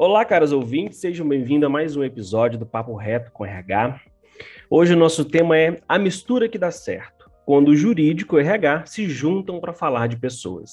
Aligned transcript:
Olá, 0.00 0.24
caros 0.24 0.52
ouvintes, 0.52 1.00
sejam 1.00 1.26
bem-vindos 1.26 1.66
a 1.66 1.68
mais 1.68 1.96
um 1.96 2.04
episódio 2.04 2.56
do 2.56 2.64
Papo 2.64 2.94
Reto 2.94 3.32
com 3.32 3.44
RH. 3.44 4.00
Hoje 4.70 4.94
o 4.94 4.96
nosso 4.96 5.24
tema 5.24 5.58
é 5.58 5.80
a 5.88 5.98
mistura 5.98 6.48
que 6.48 6.56
dá 6.56 6.70
certo, 6.70 7.28
quando 7.44 7.70
o 7.70 7.76
jurídico 7.76 8.36
e 8.36 8.38
o 8.38 8.40
RH 8.40 8.86
se 8.86 9.08
juntam 9.08 9.58
para 9.58 9.72
falar 9.72 10.06
de 10.06 10.16
pessoas. 10.16 10.70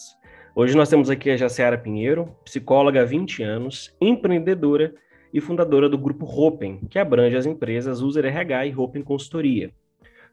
Hoje 0.55 0.77
nós 0.77 0.89
temos 0.89 1.09
aqui 1.09 1.31
a 1.31 1.38
Jaciara 1.38 1.75
Pinheiro, 1.75 2.38
psicóloga 2.45 3.02
há 3.02 3.03
20 3.03 3.41
anos, 3.41 3.98
empreendedora 3.99 4.93
e 5.34 5.41
fundadora 5.41 5.89
do 5.89 5.98
grupo 5.98 6.27
Hopen, 6.27 6.81
que 6.88 6.99
abrange 6.99 7.35
as 7.35 7.48
empresas 7.48 8.03
User 8.03 8.26
RH 8.26 8.67
e 8.67 8.76
Hopen 8.76 9.02
Consultoria. 9.02 9.71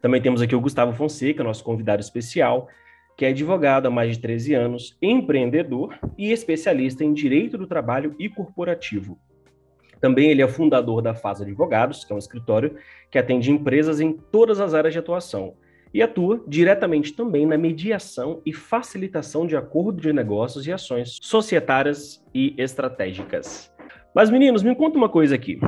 Também 0.03 0.21
temos 0.21 0.43
aqui 0.43 0.55
o 0.55 0.61
Gustavo 0.61 0.93
Fonseca, 0.93 1.43
nosso 1.43 1.65
convidado 1.65 2.03
especial, 2.03 2.69
que 3.17 3.25
é 3.25 3.29
advogado 3.29 3.87
há 3.87 3.91
mais 3.91 4.17
de 4.17 4.23
13 4.23 4.55
anos, 4.55 4.97
empreendedor 5.01 5.99
e 6.17 6.33
especialista 6.33 7.05
em 7.05 7.13
direito 7.13 7.59
do 7.59 7.67
trabalho 7.67 8.15
e 8.19 8.29
corporativo. 8.29 9.19
Também 10.01 10.31
ele 10.31 10.43
é 10.43 10.49
fundador 10.49 11.01
da 11.01 11.15
Faz 11.15 11.41
Advogados, 11.41 12.05
que 12.05 12.13
é 12.13 12.17
um 12.17 12.19
escritório 12.19 12.75
que 13.11 13.19
atende 13.19 13.53
empresas 13.53 14.01
em 14.01 14.13
todas 14.13 14.61
as 14.61 14.75
áreas 14.75 14.93
de 14.93 14.99
atuação 14.99 15.55
e 15.95 16.03
atua 16.03 16.43
diretamente 16.49 17.13
também 17.13 17.47
na 17.47 17.59
mediação 17.59 18.41
e 18.45 18.53
facilitação 18.53 19.47
de 19.47 19.57
acordo 19.57 20.01
de 20.01 20.13
negócios 20.13 20.67
e 20.67 20.73
ações 20.73 21.19
societárias 21.21 22.25
e 22.35 22.55
estratégicas. 22.59 23.73
Mas 24.15 24.31
meninos, 24.31 24.63
me 24.63 24.75
conta 24.75 24.99
uma 24.99 25.09
coisa 25.09 25.35
aqui. 25.35 25.59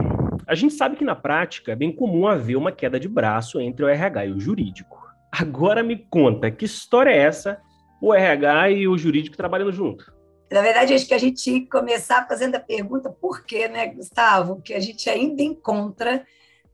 A 0.46 0.54
gente 0.54 0.74
sabe 0.74 0.96
que 0.96 1.04
na 1.04 1.14
prática 1.14 1.72
é 1.72 1.76
bem 1.76 1.92
comum 1.92 2.26
haver 2.26 2.56
uma 2.56 2.72
queda 2.72 2.98
de 2.98 3.08
braço 3.08 3.60
entre 3.60 3.84
o 3.84 3.88
RH 3.88 4.26
e 4.26 4.32
o 4.32 4.40
jurídico. 4.40 5.03
Agora 5.36 5.82
me 5.82 5.96
conta, 5.96 6.48
que 6.48 6.64
história 6.64 7.10
é 7.10 7.18
essa? 7.18 7.60
O 8.00 8.14
RH 8.14 8.70
e 8.70 8.86
o 8.86 8.96
jurídico 8.96 9.36
trabalhando 9.36 9.72
junto? 9.72 10.14
Na 10.50 10.62
verdade, 10.62 10.94
acho 10.94 11.08
que 11.08 11.14
a 11.14 11.18
gente 11.18 11.42
tinha 11.42 11.60
que 11.60 11.68
começar 11.68 12.28
fazendo 12.28 12.54
a 12.54 12.60
pergunta 12.60 13.10
por 13.10 13.44
quê, 13.44 13.66
né, 13.66 13.88
Gustavo? 13.88 14.62
Que 14.62 14.74
a 14.74 14.78
gente 14.78 15.10
ainda 15.10 15.42
encontra, 15.42 16.24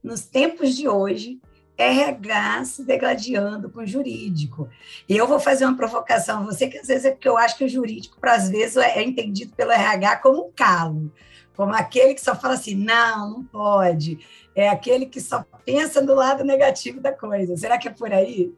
nos 0.03 0.25
tempos 0.25 0.75
de 0.75 0.87
hoje, 0.87 1.39
RH 1.75 2.65
se 2.65 2.85
degladiando 2.85 3.71
com 3.71 3.79
o 3.79 3.87
jurídico. 3.87 4.69
E 5.09 5.17
eu 5.17 5.25
vou 5.25 5.39
fazer 5.39 5.65
uma 5.65 5.75
provocação 5.75 6.41
a 6.41 6.45
você, 6.45 6.67
que 6.67 6.77
às 6.77 6.87
vezes 6.87 7.05
é 7.05 7.11
porque 7.11 7.27
eu 7.27 7.37
acho 7.37 7.57
que 7.57 7.65
o 7.65 7.69
jurídico, 7.69 8.19
para 8.19 8.33
às 8.33 8.47
vezes, 8.47 8.77
é 8.77 9.01
entendido 9.01 9.55
pelo 9.55 9.71
RH 9.71 10.17
como 10.17 10.49
um 10.49 10.51
calo, 10.55 11.11
como 11.55 11.73
aquele 11.73 12.13
que 12.13 12.21
só 12.21 12.35
fala 12.35 12.53
assim, 12.53 12.75
não, 12.75 13.29
não 13.29 13.43
pode. 13.43 14.19
É 14.55 14.69
aquele 14.69 15.05
que 15.05 15.19
só 15.19 15.45
pensa 15.65 16.01
do 16.01 16.15
lado 16.15 16.43
negativo 16.43 16.99
da 16.99 17.11
coisa. 17.11 17.55
Será 17.57 17.77
que 17.77 17.87
é 17.87 17.91
por 17.91 18.11
aí? 18.11 18.53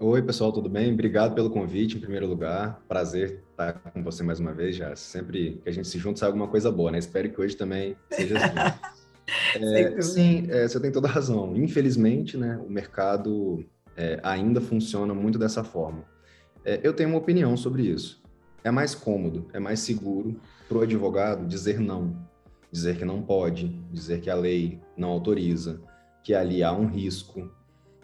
Oi, 0.00 0.22
pessoal, 0.22 0.52
tudo 0.52 0.68
bem? 0.68 0.92
Obrigado 0.92 1.34
pelo 1.34 1.50
convite, 1.50 1.96
em 1.96 2.00
primeiro 2.00 2.26
lugar. 2.26 2.80
Prazer 2.86 3.42
estar 3.50 3.72
com 3.72 4.00
você 4.02 4.22
mais 4.22 4.38
uma 4.38 4.52
vez, 4.52 4.76
já. 4.76 4.94
Sempre 4.94 5.60
que 5.62 5.68
a 5.68 5.72
gente 5.72 5.88
se 5.88 5.98
junta, 5.98 6.20
sai 6.20 6.28
alguma 6.28 6.46
coisa 6.46 6.70
boa, 6.70 6.92
né? 6.92 6.98
Espero 6.98 7.28
que 7.30 7.40
hoje 7.40 7.56
também 7.56 7.96
seja 8.08 8.36
assim. 8.38 9.58
é, 9.60 10.00
sim, 10.00 10.46
é, 10.50 10.68
você 10.68 10.78
tem 10.78 10.92
toda 10.92 11.08
a 11.08 11.10
razão. 11.10 11.56
Infelizmente, 11.56 12.36
né, 12.36 12.60
o 12.64 12.70
mercado 12.70 13.64
é, 13.96 14.20
ainda 14.22 14.60
funciona 14.60 15.12
muito 15.12 15.36
dessa 15.36 15.64
forma. 15.64 16.04
É, 16.64 16.78
eu 16.82 16.94
tenho 16.94 17.08
uma 17.08 17.18
opinião 17.18 17.56
sobre 17.56 17.82
isso. 17.82 18.22
É 18.64 18.70
mais 18.70 18.94
cômodo, 18.94 19.46
é 19.52 19.58
mais 19.58 19.80
seguro 19.80 20.40
para 20.68 20.78
o 20.78 20.80
advogado 20.82 21.46
dizer 21.46 21.80
não, 21.80 22.16
dizer 22.70 22.98
que 22.98 23.04
não 23.04 23.22
pode, 23.22 23.68
dizer 23.90 24.20
que 24.20 24.28
a 24.28 24.34
lei 24.34 24.80
não 24.96 25.10
autoriza, 25.10 25.80
que 26.22 26.34
ali 26.34 26.62
há 26.62 26.72
um 26.72 26.86
risco, 26.86 27.50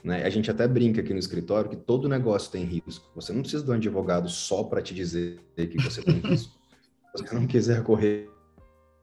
né? 0.02 0.24
A 0.24 0.30
gente 0.30 0.50
até 0.50 0.68
brinca 0.68 1.00
aqui 1.00 1.12
no 1.12 1.18
escritório 1.18 1.70
que 1.70 1.76
todo 1.76 2.08
negócio 2.08 2.52
tem 2.52 2.64
risco. 2.64 3.10
Você 3.14 3.32
não 3.32 3.40
precisa 3.40 3.64
de 3.64 3.70
um 3.70 3.74
advogado 3.74 4.28
só 4.28 4.62
para 4.62 4.82
te 4.82 4.94
dizer 4.94 5.40
que 5.56 5.82
você 5.82 6.02
tem 6.02 6.18
risco. 6.20 6.58
Se 7.16 7.22
você 7.22 7.34
não 7.34 7.46
quiser 7.46 7.82
correr 7.82 8.28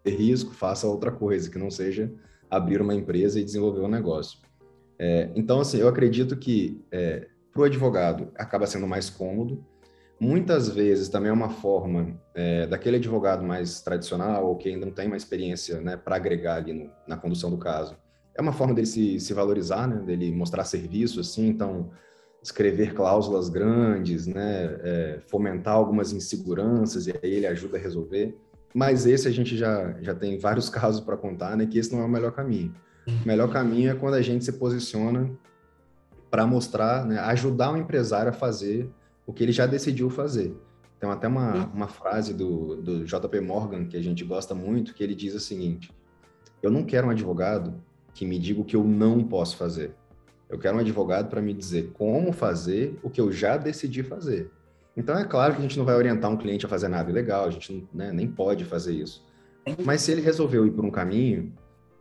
risco, 0.05 0.53
faça 0.53 0.87
outra 0.87 1.11
coisa, 1.11 1.49
que 1.49 1.57
não 1.57 1.71
seja 1.71 2.11
abrir 2.49 2.81
uma 2.81 2.93
empresa 2.93 3.39
e 3.39 3.43
desenvolver 3.43 3.81
um 3.81 3.87
negócio. 3.87 4.39
É, 4.99 5.31
então, 5.35 5.59
assim, 5.59 5.77
eu 5.77 5.87
acredito 5.87 6.37
que 6.37 6.79
é, 6.91 7.27
para 7.51 7.61
o 7.61 7.65
advogado 7.65 8.29
acaba 8.35 8.67
sendo 8.67 8.87
mais 8.87 9.09
cômodo. 9.09 9.65
Muitas 10.21 10.69
vezes 10.69 11.09
também 11.09 11.29
é 11.29 11.33
uma 11.33 11.49
forma 11.49 12.15
é, 12.35 12.67
daquele 12.67 12.97
advogado 12.97 13.43
mais 13.43 13.81
tradicional 13.81 14.47
ou 14.47 14.55
que 14.55 14.69
ainda 14.69 14.85
não 14.85 14.93
tem 14.93 15.07
uma 15.07 15.17
experiência 15.17 15.81
né, 15.81 15.97
para 15.97 16.15
agregar 16.15 16.57
ali 16.57 16.73
no, 16.73 16.91
na 17.07 17.17
condução 17.17 17.49
do 17.49 17.57
caso 17.57 17.97
é 18.35 18.41
uma 18.41 18.53
forma 18.53 18.73
dele 18.73 18.87
se, 18.87 19.19
se 19.19 19.33
valorizar, 19.33 19.87
né? 19.87 19.97
Dele 19.97 20.31
mostrar 20.31 20.63
serviço, 20.63 21.19
assim, 21.19 21.47
então 21.47 21.89
escrever 22.41 22.93
cláusulas 22.93 23.49
grandes, 23.49 24.25
né? 24.25 24.79
É, 24.83 25.19
fomentar 25.27 25.75
algumas 25.75 26.11
inseguranças 26.11 27.07
e 27.07 27.11
aí 27.11 27.31
ele 27.31 27.47
ajuda 27.47 27.77
a 27.77 27.79
resolver. 27.79 28.37
Mas 28.73 29.05
esse 29.05 29.27
a 29.27 29.31
gente 29.31 29.57
já, 29.57 29.95
já 30.01 30.15
tem 30.15 30.37
vários 30.37 30.69
casos 30.71 31.01
para 31.01 31.17
contar, 31.17 31.55
né? 31.55 31.65
Que 31.65 31.77
esse 31.77 31.93
não 31.93 32.01
é 32.01 32.05
o 32.05 32.09
melhor 32.09 32.31
caminho. 32.31 32.73
O 33.07 33.27
melhor 33.27 33.51
caminho 33.51 33.91
é 33.91 33.95
quando 33.95 34.13
a 34.13 34.21
gente 34.21 34.45
se 34.45 34.53
posiciona 34.53 35.29
para 36.29 36.47
mostrar, 36.47 37.05
né? 37.05 37.19
ajudar 37.19 37.73
o 37.73 37.77
empresário 37.77 38.29
a 38.29 38.33
fazer 38.33 38.89
o 39.25 39.33
que 39.33 39.43
ele 39.43 39.51
já 39.51 39.65
decidiu 39.65 40.09
fazer. 40.09 40.55
Tem 40.99 41.09
até 41.09 41.27
uma, 41.27 41.65
uma 41.67 41.87
frase 41.87 42.33
do, 42.33 42.75
do 42.75 43.05
JP 43.05 43.39
Morgan 43.39 43.85
que 43.85 43.97
a 43.97 44.01
gente 44.01 44.23
gosta 44.23 44.53
muito, 44.53 44.93
que 44.93 45.03
ele 45.03 45.15
diz 45.15 45.33
o 45.33 45.39
seguinte: 45.39 45.91
Eu 46.61 46.69
não 46.69 46.83
quero 46.83 47.07
um 47.07 47.09
advogado 47.09 47.73
que 48.13 48.25
me 48.25 48.37
diga 48.37 48.61
o 48.61 48.65
que 48.65 48.75
eu 48.75 48.83
não 48.83 49.23
posso 49.23 49.57
fazer. 49.57 49.95
Eu 50.49 50.59
quero 50.59 50.77
um 50.77 50.79
advogado 50.79 51.29
para 51.29 51.41
me 51.41 51.53
dizer 51.53 51.91
como 51.93 52.33
fazer 52.33 52.99
o 53.01 53.09
que 53.09 53.21
eu 53.21 53.31
já 53.31 53.57
decidi 53.57 54.03
fazer. 54.03 54.51
Então, 54.95 55.17
é 55.17 55.23
claro 55.23 55.53
que 55.53 55.59
a 55.59 55.61
gente 55.61 55.77
não 55.77 55.85
vai 55.85 55.95
orientar 55.95 56.29
um 56.29 56.35
cliente 56.35 56.65
a 56.65 56.69
fazer 56.69 56.89
nada 56.89 57.09
ilegal, 57.09 57.45
a 57.45 57.49
gente 57.49 57.87
né, 57.93 58.11
nem 58.11 58.27
pode 58.27 58.65
fazer 58.65 58.93
isso. 58.93 59.25
Mas 59.85 60.01
se 60.01 60.11
ele 60.11 60.21
resolveu 60.21 60.65
ir 60.65 60.71
por 60.71 60.83
um 60.83 60.91
caminho, 60.91 61.53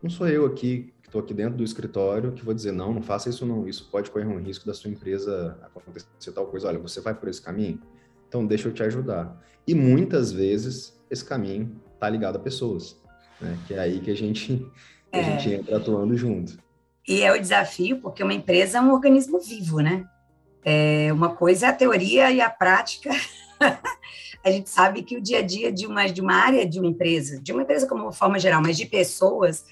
não 0.03 0.11
sou 0.11 0.29
eu 0.29 0.45
aqui, 0.47 0.93
estou 1.11 1.21
aqui 1.21 1.35
dentro 1.35 1.57
do 1.57 1.65
escritório, 1.65 2.33
que 2.33 2.45
vou 2.45 2.55
dizer, 2.55 2.73
não, 2.73 2.95
não 2.95 3.03
faça 3.03 3.29
isso 3.29 3.45
não, 3.45 3.69
isso 3.69 3.89
pode 3.91 4.11
correr 4.11 4.27
um 4.27 4.39
risco 4.39 4.65
da 4.65 4.73
sua 4.73 4.91
empresa 4.91 5.59
acontecer 5.63 6.33
tal 6.33 6.47
coisa. 6.47 6.69
Olha, 6.69 6.79
você 6.79 7.01
vai 7.01 7.15
por 7.15 7.29
esse 7.29 7.43
caminho? 7.43 7.81
Então, 8.29 8.47
deixa 8.47 8.69
eu 8.69 8.73
te 8.73 8.83
ajudar. 8.85 9.37
E 9.67 9.75
muitas 9.75 10.31
vezes, 10.31 10.99
esse 11.11 11.25
caminho 11.25 11.81
está 11.93 12.09
ligado 12.09 12.37
a 12.37 12.39
pessoas, 12.39 12.97
né? 13.41 13.59
que 13.67 13.75
é 13.75 13.81
aí 13.81 14.01
que 14.01 14.11
a 14.11 14.17
gente 14.17 14.65
é. 15.11 15.19
a 15.19 15.23
gente 15.23 15.53
entra 15.53 15.77
atuando 15.77 16.17
junto. 16.17 16.57
E 17.07 17.23
é 17.23 17.33
o 17.33 17.41
desafio, 17.41 17.99
porque 18.01 18.23
uma 18.23 18.33
empresa 18.33 18.79
é 18.79 18.81
um 18.81 18.93
organismo 18.93 19.41
vivo, 19.41 19.81
né? 19.81 20.07
É, 20.65 21.13
uma 21.13 21.35
coisa 21.35 21.67
é 21.67 21.69
a 21.71 21.73
teoria 21.73 22.31
e 22.31 22.41
a 22.41 22.49
prática. 22.49 23.11
a 24.45 24.51
gente 24.51 24.71
sabe 24.71 25.03
que 25.03 25.17
o 25.17 25.21
dia 25.21 25.39
a 25.39 25.43
dia 25.43 25.73
de 25.73 25.87
uma, 25.87 26.07
de 26.07 26.21
uma 26.21 26.35
área 26.35 26.65
de 26.65 26.79
uma 26.79 26.87
empresa, 26.87 27.41
de 27.41 27.53
uma 27.53 27.63
empresa 27.63 27.89
como 27.89 28.05
uma 28.05 28.13
forma 28.13 28.39
geral, 28.39 28.63
mas 28.63 28.77
de 28.77 28.87
pessoas, 28.87 29.65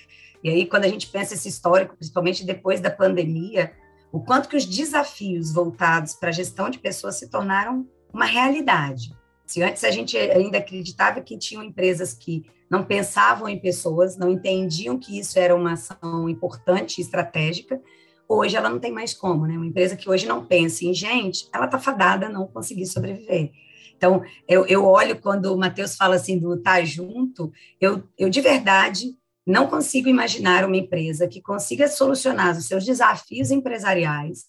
e 0.42 0.50
aí 0.50 0.66
quando 0.66 0.84
a 0.84 0.88
gente 0.88 1.08
pensa 1.08 1.34
esse 1.34 1.48
histórico, 1.48 1.96
principalmente 1.96 2.44
depois 2.44 2.80
da 2.80 2.90
pandemia, 2.90 3.72
o 4.12 4.20
quanto 4.20 4.48
que 4.48 4.56
os 4.56 4.64
desafios 4.64 5.52
voltados 5.52 6.14
para 6.14 6.30
a 6.30 6.32
gestão 6.32 6.70
de 6.70 6.78
pessoas 6.78 7.18
se 7.18 7.28
tornaram 7.28 7.86
uma 8.12 8.24
realidade. 8.24 9.14
Se 9.46 9.62
antes 9.62 9.84
a 9.84 9.90
gente 9.90 10.16
ainda 10.16 10.58
acreditava 10.58 11.20
que 11.20 11.38
tinham 11.38 11.62
empresas 11.62 12.12
que 12.14 12.44
não 12.70 12.84
pensavam 12.84 13.48
em 13.48 13.58
pessoas, 13.58 14.16
não 14.16 14.30
entendiam 14.30 14.98
que 14.98 15.18
isso 15.18 15.38
era 15.38 15.54
uma 15.54 15.72
ação 15.72 16.28
importante 16.28 16.98
e 16.98 17.02
estratégica, 17.02 17.80
hoje 18.28 18.56
ela 18.56 18.68
não 18.68 18.78
tem 18.78 18.92
mais 18.92 19.14
como, 19.14 19.46
né? 19.46 19.56
Uma 19.56 19.66
empresa 19.66 19.96
que 19.96 20.08
hoje 20.08 20.26
não 20.26 20.44
pensa 20.44 20.84
em 20.84 20.92
gente, 20.92 21.48
ela 21.52 21.64
está 21.64 21.78
fadada 21.78 22.26
a 22.26 22.30
não 22.30 22.46
conseguir 22.46 22.86
sobreviver. 22.86 23.52
Então, 23.96 24.22
eu, 24.46 24.66
eu 24.66 24.84
olho 24.84 25.18
quando 25.18 25.46
o 25.46 25.58
Matheus 25.58 25.96
fala 25.96 26.16
assim 26.16 26.38
do 26.38 26.54
estar 26.54 26.76
tá 26.76 26.84
junto, 26.84 27.50
eu, 27.80 28.04
eu 28.18 28.28
de 28.28 28.40
verdade 28.40 29.16
não 29.50 29.66
consigo 29.66 30.08
imaginar 30.08 30.64
uma 30.64 30.76
empresa 30.76 31.26
que 31.26 31.42
consiga 31.42 31.88
solucionar 31.88 32.56
os 32.56 32.66
seus 32.66 32.84
desafios 32.84 33.50
empresariais 33.50 34.44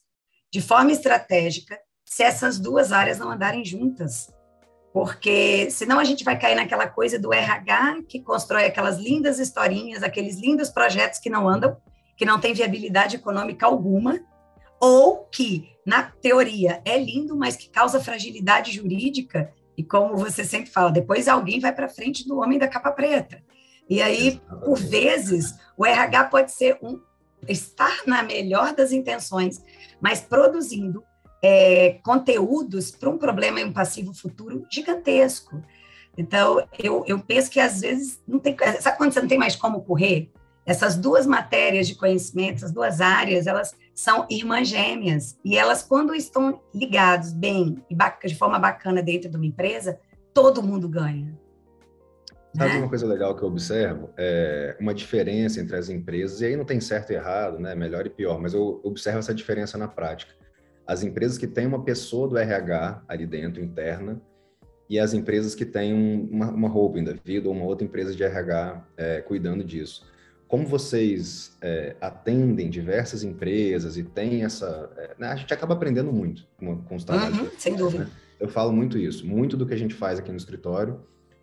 de 0.51 0.61
forma 0.61 0.91
estratégica 0.91 1.79
se 2.05 2.23
essas 2.23 2.59
duas 2.59 2.91
áreas 2.91 3.17
não 3.17 3.31
andarem 3.31 3.63
juntas 3.63 4.27
porque 4.93 5.69
senão 5.69 5.99
a 5.99 6.03
gente 6.03 6.23
vai 6.23 6.37
cair 6.37 6.55
naquela 6.55 6.87
coisa 6.87 7.19
do 7.19 7.33
RH 7.33 8.03
que 8.07 8.21
constrói 8.21 8.65
aquelas 8.65 8.97
lindas 8.97 9.39
historinhas, 9.39 10.03
aqueles 10.03 10.37
lindos 10.39 10.69
projetos 10.69 11.19
que 11.19 11.29
não 11.29 11.47
andam, 11.47 11.77
que 12.17 12.25
não 12.25 12.39
tem 12.39 12.53
viabilidade 12.53 13.15
econômica 13.15 13.65
alguma, 13.65 14.19
ou 14.81 15.25
que, 15.25 15.69
na 15.85 16.03
teoria, 16.03 16.81
é 16.85 16.97
lindo, 16.97 17.35
mas 17.35 17.55
que 17.55 17.69
causa 17.69 17.99
fragilidade 17.99 18.71
jurídica, 18.71 19.53
e 19.77 19.83
como 19.83 20.17
você 20.17 20.43
sempre 20.43 20.71
fala, 20.71 20.91
depois 20.91 21.27
alguém 21.27 21.59
vai 21.59 21.73
para 21.73 21.87
frente 21.87 22.27
do 22.27 22.39
homem 22.39 22.57
da 22.57 22.67
capa 22.67 22.91
preta. 22.91 23.41
E 23.89 24.01
aí, 24.01 24.39
por 24.63 24.77
vezes, 24.77 25.55
o 25.75 25.85
RH 25.85 26.25
pode 26.25 26.51
ser 26.51 26.77
um 26.81 27.01
estar 27.47 28.03
na 28.05 28.21
melhor 28.21 28.75
das 28.75 28.91
intenções, 28.91 29.63
mas 29.99 30.21
produzindo 30.21 31.03
é, 31.41 31.99
conteúdos 32.03 32.91
para 32.91 33.09
um 33.09 33.17
problema 33.17 33.59
e 33.59 33.63
um 33.63 33.73
passivo 33.73 34.13
futuro 34.13 34.65
gigantesco. 34.71 35.61
Então, 36.17 36.61
eu, 36.77 37.03
eu 37.07 37.19
penso 37.19 37.49
que 37.49 37.59
às 37.59 37.79
vezes 37.81 38.21
não 38.27 38.39
tem. 38.39 38.55
Sabe 38.79 38.97
quando 38.97 39.13
você 39.13 39.21
não 39.21 39.27
tem 39.27 39.37
mais 39.37 39.55
como 39.55 39.81
correr? 39.81 40.29
Essas 40.65 40.95
duas 40.95 41.25
matérias 41.25 41.87
de 41.87 41.95
conhecimento, 41.95 42.57
essas 42.57 42.71
duas 42.71 43.01
áreas, 43.01 43.47
elas 43.47 43.73
são 43.95 44.27
irmãs 44.29 44.67
gêmeas. 44.67 45.37
E 45.43 45.57
elas, 45.57 45.81
quando 45.81 46.13
estão 46.13 46.61
ligados 46.75 47.33
bem 47.33 47.83
e 47.89 47.95
de 48.27 48.35
forma 48.35 48.59
bacana 48.59 49.01
dentro 49.01 49.29
de 49.29 49.35
uma 49.35 49.45
empresa, 49.45 49.99
todo 50.33 50.61
mundo 50.61 50.87
ganha. 50.87 51.35
Sabe 52.55 52.73
né? 52.73 52.79
uma 52.79 52.89
coisa 52.89 53.05
legal 53.05 53.35
que 53.35 53.43
eu 53.43 53.47
observo? 53.47 54.09
É 54.17 54.75
uma 54.79 54.93
diferença 54.93 55.59
entre 55.59 55.75
as 55.75 55.89
empresas, 55.89 56.41
e 56.41 56.45
aí 56.45 56.55
não 56.55 56.65
tem 56.65 56.79
certo 56.79 57.11
e 57.11 57.15
errado, 57.15 57.59
né? 57.59 57.75
melhor 57.75 58.05
e 58.05 58.09
pior, 58.09 58.39
mas 58.39 58.53
eu 58.53 58.81
observo 58.83 59.19
essa 59.19 59.33
diferença 59.33 59.77
na 59.77 59.87
prática. 59.87 60.33
As 60.85 61.03
empresas 61.03 61.37
que 61.37 61.45
têm 61.45 61.67
uma 61.67 61.83
pessoa 61.83 62.27
do 62.27 62.37
RH 62.37 63.03
ali 63.07 63.27
dentro, 63.27 63.61
interna, 63.63 64.19
e 64.89 64.97
as 64.97 65.13
empresas 65.13 65.53
que 65.53 65.63
têm 65.63 65.93
uma, 65.93 66.49
uma 66.49 66.67
holding 66.67 67.03
da 67.03 67.13
vida 67.13 67.47
ou 67.47 67.53
uma 67.53 67.65
outra 67.65 67.85
empresa 67.85 68.15
de 68.15 68.23
RH 68.23 68.83
é, 68.97 69.21
cuidando 69.21 69.63
disso. 69.63 70.07
Como 70.47 70.65
vocês 70.65 71.55
é, 71.61 71.95
atendem 72.01 72.71
diversas 72.71 73.23
empresas 73.23 73.97
e 73.97 74.03
tem 74.03 74.43
essa... 74.43 74.91
É, 74.97 75.15
né? 75.19 75.27
A 75.27 75.35
gente 75.35 75.53
acaba 75.53 75.75
aprendendo 75.75 76.11
muito 76.11 76.47
com, 76.57 76.81
com 76.81 76.95
os 76.95 77.03
trabalhos. 77.03 77.37
Uhum, 77.37 77.49
sem 77.55 77.75
dúvida. 77.75 78.05
Né? 78.05 78.09
Eu 78.39 78.49
falo 78.49 78.73
muito 78.73 78.97
isso. 78.97 79.27
Muito 79.27 79.55
do 79.55 79.67
que 79.67 79.75
a 79.75 79.77
gente 79.77 79.93
faz 79.93 80.17
aqui 80.17 80.31
no 80.31 80.37
escritório 80.37 80.99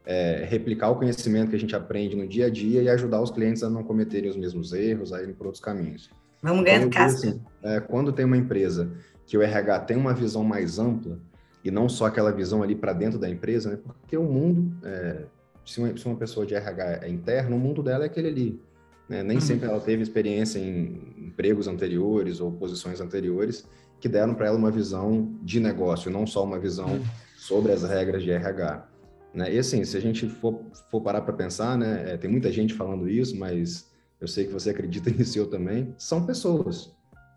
é 0.06 0.46
replicar 0.48 0.88
o 0.90 0.96
conhecimento 0.96 1.50
que 1.50 1.56
a 1.56 1.58
gente 1.58 1.74
aprende 1.74 2.14
no 2.14 2.26
dia 2.26 2.46
a 2.46 2.50
dia 2.50 2.80
e 2.80 2.88
ajudar 2.88 3.20
os 3.20 3.30
clientes 3.30 3.62
a 3.64 3.68
não 3.68 3.82
cometerem 3.82 4.30
os 4.30 4.36
mesmos 4.36 4.72
erros, 4.72 5.12
a 5.12 5.20
irem 5.20 5.34
por 5.34 5.46
outros 5.46 5.62
caminhos. 5.62 6.08
Vamos 6.40 6.64
ganhar 6.64 6.88
casa. 6.88 7.16
Assim, 7.16 7.42
é, 7.62 7.80
quando 7.80 8.12
tem 8.12 8.24
uma 8.24 8.36
empresa 8.36 8.88
que 9.26 9.36
o 9.36 9.42
RH 9.42 9.80
tem 9.80 9.96
uma 9.96 10.14
visão 10.14 10.44
mais 10.44 10.78
ampla, 10.78 11.18
e 11.66 11.70
não 11.70 11.88
só 11.88 12.06
aquela 12.06 12.30
visão 12.30 12.62
ali 12.62 12.76
para 12.76 12.92
dentro 12.92 13.18
da 13.18 13.28
empresa, 13.28 13.70
né? 13.70 13.78
Porque 13.84 14.16
o 14.16 14.22
mundo, 14.22 14.72
é, 14.86 15.24
se, 15.64 15.80
uma, 15.80 15.96
se, 15.96 16.06
uma, 16.06 16.14
pessoa 16.14 16.46
de 16.46 16.54
RH 16.54 17.00
é 17.02 17.08
interna, 17.08 17.56
o 17.56 17.58
mundo 17.58 17.82
dela 17.82 18.04
é 18.04 18.06
aquele 18.06 18.28
ali. 18.28 18.60
Né? 19.08 19.24
Nem 19.24 19.38
uhum. 19.38 19.40
sempre 19.40 19.68
ela 19.68 19.80
teve 19.80 20.00
experiência 20.00 20.60
em 20.60 21.00
empregos 21.18 21.66
anteriores 21.66 22.40
ou 22.40 22.52
posições 22.52 23.00
anteriores 23.00 23.66
que 23.98 24.08
deram 24.08 24.32
para 24.32 24.46
ela 24.46 24.56
uma 24.56 24.70
visão 24.70 25.34
de 25.42 25.58
negócio, 25.58 26.08
não 26.08 26.24
só 26.24 26.44
uma 26.44 26.58
visão 26.58 26.86
uhum. 26.86 27.04
sobre 27.36 27.72
as 27.72 27.82
regras 27.82 28.22
de 28.22 28.30
RH. 28.30 28.86
Né? 29.36 29.52
E 29.54 29.58
assim, 29.58 29.84
se 29.84 29.94
a 29.94 30.00
gente 30.00 30.26
for, 30.26 30.62
for 30.90 31.02
parar 31.02 31.20
para 31.20 31.34
pensar, 31.34 31.76
né, 31.76 32.14
é, 32.14 32.16
tem 32.16 32.30
muita 32.30 32.50
gente 32.50 32.72
falando 32.72 33.06
isso, 33.06 33.36
mas 33.36 33.86
eu 34.18 34.26
sei 34.26 34.46
que 34.46 34.52
você 34.52 34.70
acredita 34.70 35.10
nisso 35.12 35.38
eu 35.38 35.46
também, 35.46 35.94
são 35.98 36.24
pessoas. 36.24 36.90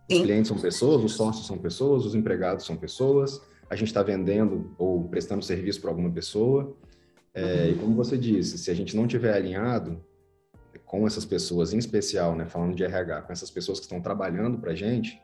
Os 0.10 0.18
Sim. 0.18 0.24
clientes 0.24 0.48
são 0.48 0.58
pessoas, 0.58 1.04
os 1.04 1.12
sócios 1.12 1.46
são 1.46 1.58
pessoas, 1.58 2.06
os 2.06 2.16
empregados 2.16 2.66
são 2.66 2.78
pessoas, 2.78 3.42
a 3.70 3.76
gente 3.76 3.90
está 3.90 4.02
vendendo 4.02 4.74
ou 4.78 5.10
prestando 5.10 5.44
serviço 5.44 5.82
para 5.82 5.90
alguma 5.90 6.10
pessoa. 6.10 6.74
É, 7.34 7.66
uhum. 7.66 7.70
E 7.70 7.76
como 7.76 7.96
você 7.96 8.18
disse, 8.18 8.58
se 8.58 8.72
a 8.72 8.74
gente 8.74 8.96
não 8.96 9.06
tiver 9.06 9.34
alinhado 9.34 10.02
com 10.86 11.06
essas 11.06 11.26
pessoas, 11.26 11.74
em 11.74 11.78
especial, 11.78 12.34
né, 12.34 12.46
falando 12.46 12.76
de 12.76 12.84
RH, 12.84 13.24
com 13.24 13.34
essas 13.34 13.52
pessoas 13.52 13.78
que 13.78 13.86
estão 13.86 14.02
trabalhando 14.02 14.58
para 14.58 14.72
a 14.72 14.76
gente, 14.76 15.22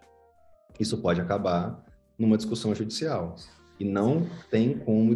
isso 0.78 0.98
pode 0.98 1.22
acabar 1.22 1.84
numa 2.20 2.36
discussão 2.36 2.76
judicial. 2.76 3.36
E 3.80 3.86
não 3.86 4.28
tem 4.52 4.78
como 4.78 5.16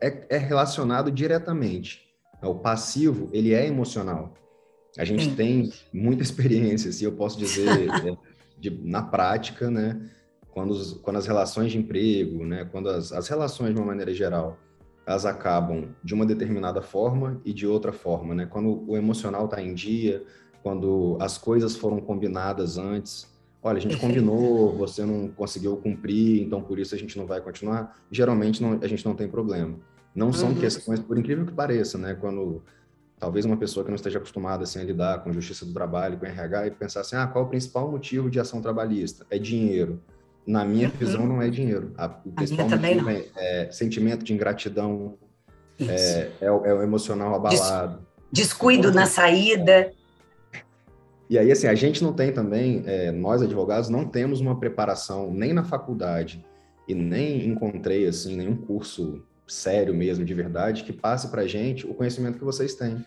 é, 0.00 0.26
é, 0.28 0.38
relacionado 0.38 1.10
diretamente. 1.10 2.02
O 2.42 2.54
passivo, 2.54 3.28
ele 3.32 3.54
é 3.54 3.66
emocional. 3.66 4.34
A 4.98 5.04
gente 5.04 5.24
Sim. 5.24 5.34
tem 5.34 5.72
muita 5.92 6.22
experiência, 6.24 6.90
se 6.90 6.98
assim, 6.98 7.04
eu 7.04 7.12
posso 7.12 7.38
dizer, 7.38 7.88
é, 7.88 8.16
de, 8.58 8.70
na 8.82 9.02
prática, 9.02 9.70
né? 9.70 10.10
quando, 10.52 10.70
os, 10.70 10.94
quando 10.94 11.16
as 11.16 11.26
relações 11.26 11.72
de 11.72 11.78
emprego, 11.78 12.44
né, 12.44 12.68
quando 12.70 12.88
as, 12.88 13.12
as 13.12 13.28
relações 13.28 13.74
de 13.74 13.80
uma 13.80 13.86
maneira 13.86 14.12
geral, 14.12 14.58
elas 15.06 15.24
acabam 15.24 15.94
de 16.04 16.14
uma 16.14 16.26
determinada 16.26 16.82
forma 16.82 17.40
e 17.44 17.52
de 17.52 17.66
outra 17.66 17.92
forma, 17.92 18.34
né? 18.34 18.46
Quando 18.46 18.84
o 18.88 18.96
emocional 18.96 19.46
está 19.46 19.60
em 19.60 19.74
dia, 19.74 20.22
quando 20.62 21.16
as 21.20 21.36
coisas 21.36 21.74
foram 21.74 22.00
combinadas 22.00 22.78
antes, 22.78 23.26
olha, 23.62 23.78
a 23.78 23.80
gente 23.80 23.96
combinou, 23.96 24.74
você 24.78 25.04
não 25.04 25.28
conseguiu 25.28 25.76
cumprir, 25.76 26.42
então 26.42 26.62
por 26.62 26.78
isso 26.78 26.94
a 26.94 26.98
gente 26.98 27.16
não 27.18 27.26
vai 27.26 27.40
continuar. 27.40 27.96
Geralmente 28.10 28.62
não, 28.62 28.78
a 28.80 28.86
gente 28.86 29.04
não 29.04 29.14
tem 29.14 29.28
problema. 29.28 29.78
Não 30.14 30.32
são 30.32 30.48
uhum. 30.48 30.54
questões, 30.56 30.98
por 31.00 31.16
incrível 31.18 31.46
que 31.46 31.52
pareça, 31.52 31.96
né? 31.96 32.14
Quando 32.14 32.62
talvez 33.18 33.44
uma 33.44 33.56
pessoa 33.56 33.84
que 33.84 33.90
não 33.90 33.96
esteja 33.96 34.18
acostumada 34.18 34.64
assim, 34.64 34.80
a 34.80 34.84
lidar 34.84 35.22
com 35.22 35.32
justiça 35.32 35.64
do 35.64 35.72
trabalho, 35.72 36.18
com 36.18 36.26
RH, 36.26 36.66
e 36.66 36.70
pensar 36.70 37.00
assim, 37.00 37.16
ah, 37.16 37.26
qual 37.26 37.44
é 37.44 37.46
o 37.46 37.50
principal 37.50 37.90
motivo 37.90 38.30
de 38.30 38.40
ação 38.40 38.60
trabalhista? 38.60 39.26
É 39.30 39.38
dinheiro 39.38 40.00
na 40.46 40.64
minha 40.64 40.88
uhum. 40.88 40.94
visão, 40.98 41.26
não 41.26 41.42
é 41.42 41.48
dinheiro. 41.48 41.92
A, 41.96 42.06
o 42.24 42.32
principal 42.32 42.68
motivo 42.68 43.10
é, 43.10 43.26
é, 43.36 43.70
sentimento 43.70 44.24
de 44.24 44.32
ingratidão, 44.32 45.18
é, 45.78 46.30
é, 46.40 46.50
o, 46.50 46.64
é, 46.64 46.74
o, 46.74 46.82
emocional 46.82 47.34
abalado. 47.34 48.00
Descuido 48.32 48.88
então, 48.88 49.00
na 49.00 49.06
saída. 49.06 49.92
E 51.30 51.38
aí, 51.38 51.50
assim, 51.50 51.68
a 51.68 51.74
gente 51.74 52.02
não 52.02 52.12
tem 52.12 52.32
também, 52.32 52.82
é, 52.84 53.12
nós 53.12 53.40
advogados, 53.40 53.88
não 53.88 54.04
temos 54.04 54.40
uma 54.40 54.58
preparação 54.58 55.32
nem 55.32 55.52
na 55.52 55.64
faculdade 55.64 56.44
e 56.86 56.94
nem 56.94 57.46
encontrei, 57.46 58.06
assim, 58.06 58.36
nenhum 58.36 58.56
curso 58.56 59.22
sério 59.46 59.94
mesmo, 59.94 60.24
de 60.24 60.34
verdade, 60.34 60.84
que 60.84 60.92
passe 60.92 61.28
para 61.28 61.46
gente 61.46 61.86
o 61.86 61.94
conhecimento 61.94 62.38
que 62.38 62.44
vocês 62.44 62.74
têm, 62.74 63.04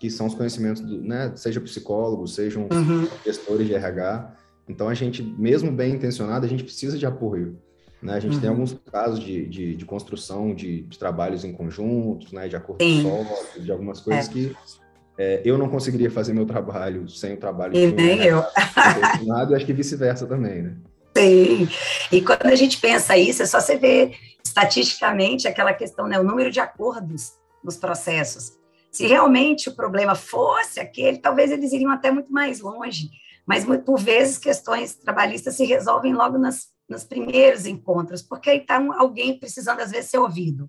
que 0.00 0.08
são 0.08 0.26
os 0.26 0.34
conhecimentos, 0.34 0.82
do, 0.82 1.02
né, 1.02 1.32
seja 1.34 1.60
psicólogos, 1.60 2.34
sejam 2.34 2.68
uhum. 2.70 3.08
gestores 3.24 3.66
de 3.66 3.74
RH, 3.74 4.36
então, 4.68 4.88
a 4.88 4.94
gente, 4.94 5.22
mesmo 5.22 5.70
bem 5.70 5.94
intencionado, 5.94 6.46
a 6.46 6.48
gente 6.48 6.64
precisa 6.64 6.96
de 6.96 7.04
apoio. 7.04 7.58
Né? 8.02 8.14
A 8.14 8.20
gente 8.20 8.34
uhum. 8.34 8.40
tem 8.40 8.50
alguns 8.50 8.74
casos 8.90 9.20
de, 9.20 9.46
de, 9.46 9.76
de 9.76 9.84
construção 9.84 10.54
de, 10.54 10.82
de, 10.82 10.98
trabalhos 10.98 11.44
em 11.44 11.52
conjuntos, 11.52 12.32
né? 12.32 12.48
de 12.48 12.56
acordo 12.56 12.82
Sim. 12.82 13.02
sócio, 13.02 13.62
de 13.62 13.70
algumas 13.70 14.00
coisas 14.00 14.28
é. 14.28 14.32
que 14.32 14.56
é, 15.16 15.42
eu 15.44 15.56
não 15.56 15.68
conseguiria 15.68 16.10
fazer 16.10 16.32
meu 16.32 16.46
trabalho 16.46 17.08
sem 17.08 17.34
o 17.34 17.36
trabalho 17.36 17.76
e 17.76 17.86
nem 17.92 18.22
eu. 18.22 18.42
e 19.50 19.54
acho 19.54 19.66
que 19.66 19.72
vice-versa 19.72 20.26
também, 20.26 20.62
né? 20.62 20.76
Sim. 21.16 21.68
E 22.10 22.20
quando 22.20 22.46
a 22.46 22.56
gente 22.56 22.80
pensa 22.80 23.16
isso, 23.16 23.42
é 23.42 23.46
só 23.46 23.60
você 23.60 23.76
ver 23.76 24.16
estatisticamente 24.44 25.46
aquela 25.46 25.72
questão, 25.72 26.08
né? 26.08 26.18
O 26.18 26.24
número 26.24 26.50
de 26.50 26.58
acordos 26.58 27.32
nos 27.62 27.76
processos. 27.76 28.52
Se 28.90 29.06
realmente 29.06 29.68
o 29.68 29.74
problema 29.74 30.14
fosse 30.14 30.80
aquele, 30.80 31.18
talvez 31.18 31.50
eles 31.50 31.72
iriam 31.72 31.90
até 31.90 32.10
muito 32.10 32.32
mais 32.32 32.60
longe. 32.60 33.10
Mas, 33.46 33.64
por 33.84 33.98
vezes, 33.98 34.38
questões 34.38 34.96
trabalhistas 34.96 35.54
se 35.54 35.64
resolvem 35.64 36.14
logo 36.14 36.38
nas, 36.38 36.68
nos 36.88 37.04
primeiros 37.04 37.66
encontros, 37.66 38.22
porque 38.22 38.50
aí 38.50 38.58
está 38.58 38.84
alguém 38.96 39.38
precisando, 39.38 39.80
às 39.80 39.90
vezes, 39.90 40.10
ser 40.10 40.18
ouvido. 40.18 40.68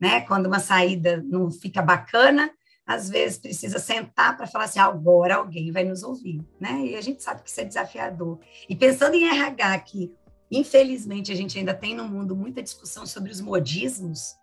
Né? 0.00 0.20
Quando 0.22 0.46
uma 0.46 0.60
saída 0.60 1.22
não 1.26 1.50
fica 1.50 1.82
bacana, 1.82 2.50
às 2.88 3.10
vezes 3.10 3.36
precisa 3.36 3.78
sentar 3.78 4.34
para 4.34 4.46
falar 4.46 4.64
assim, 4.64 4.78
agora 4.78 5.34
alguém 5.34 5.70
vai 5.70 5.84
nos 5.84 6.02
ouvir, 6.02 6.40
né? 6.58 6.86
E 6.86 6.96
a 6.96 7.02
gente 7.02 7.22
sabe 7.22 7.42
que 7.42 7.50
isso 7.50 7.60
é 7.60 7.64
desafiador. 7.64 8.40
E 8.66 8.74
pensando 8.74 9.14
em 9.14 9.28
RH, 9.28 9.78
que 9.80 10.16
infelizmente 10.50 11.30
a 11.30 11.34
gente 11.34 11.58
ainda 11.58 11.74
tem 11.74 11.94
no 11.94 12.08
mundo 12.08 12.34
muita 12.34 12.62
discussão 12.62 13.04
sobre 13.04 13.30
os 13.30 13.42
modismos, 13.42 14.36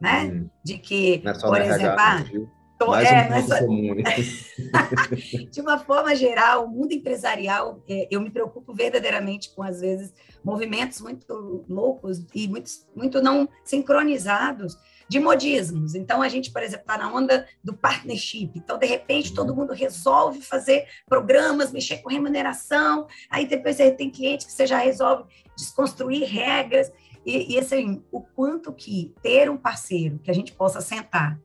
né? 0.00 0.26
Hum. 0.26 0.48
De 0.62 0.78
que, 0.78 1.14
é 1.24 1.32
por 1.32 1.60
exemplo, 1.60 1.86
RH, 1.86 2.46
mais 2.86 3.08
é, 3.08 3.26
um 3.26 3.28
mas... 3.28 3.58
comum, 3.58 3.94
né? 3.96 4.04
de 5.50 5.60
uma 5.60 5.78
forma 5.80 6.14
geral, 6.14 6.66
o 6.66 6.68
mundo 6.68 6.92
empresarial, 6.92 7.82
é, 7.88 8.06
eu 8.08 8.20
me 8.20 8.30
preocupo 8.30 8.72
verdadeiramente 8.72 9.52
com, 9.52 9.64
às 9.64 9.80
vezes, 9.80 10.14
movimentos 10.44 11.00
muito 11.00 11.64
loucos 11.68 12.24
e 12.32 12.46
muito, 12.46 12.70
muito 12.94 13.20
não 13.20 13.48
sincronizados 13.64 14.78
de 15.10 15.18
modismos. 15.18 15.96
Então, 15.96 16.22
a 16.22 16.28
gente, 16.28 16.52
por 16.52 16.62
exemplo, 16.62 16.82
está 16.82 16.96
na 16.96 17.12
onda 17.12 17.44
do 17.64 17.76
partnership. 17.76 18.52
Então, 18.54 18.78
de 18.78 18.86
repente, 18.86 19.34
todo 19.34 19.56
mundo 19.56 19.72
resolve 19.72 20.40
fazer 20.40 20.86
programas, 21.04 21.72
mexer 21.72 21.96
com 21.96 22.08
remuneração. 22.08 23.08
Aí, 23.28 23.44
depois, 23.44 23.74
você 23.74 23.90
tem 23.90 24.08
cliente 24.08 24.46
que 24.46 24.52
você 24.52 24.68
já 24.68 24.78
resolve 24.78 25.24
desconstruir 25.56 26.28
regras. 26.28 26.92
E, 27.26 27.54
e 27.54 27.58
assim, 27.58 28.04
o 28.12 28.20
quanto 28.20 28.72
que 28.72 29.12
ter 29.20 29.50
um 29.50 29.56
parceiro 29.56 30.20
que 30.20 30.30
a 30.30 30.34
gente 30.34 30.52
possa 30.52 30.80
sentar 30.80 31.36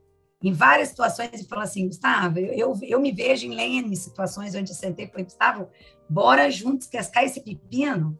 em 0.43 0.53
várias 0.53 0.89
situações 0.89 1.31
e 1.33 1.47
falou 1.47 1.63
assim, 1.63 1.87
Gustavo, 1.87 2.37
eu, 2.37 2.77
eu 2.83 2.99
me 2.99 3.11
vejo 3.11 3.47
em 3.47 3.55
Lene, 3.55 3.95
situações 3.95 4.53
onde 4.53 4.69
eu 4.69 4.75
sentei 4.75 5.05
e 5.05 5.07
falei, 5.09 5.25
Gustavo, 5.25 5.69
bora 6.07 6.51
juntos 6.51 6.85
cascar 6.85 7.23
esse 7.23 7.41
pepino, 7.41 8.15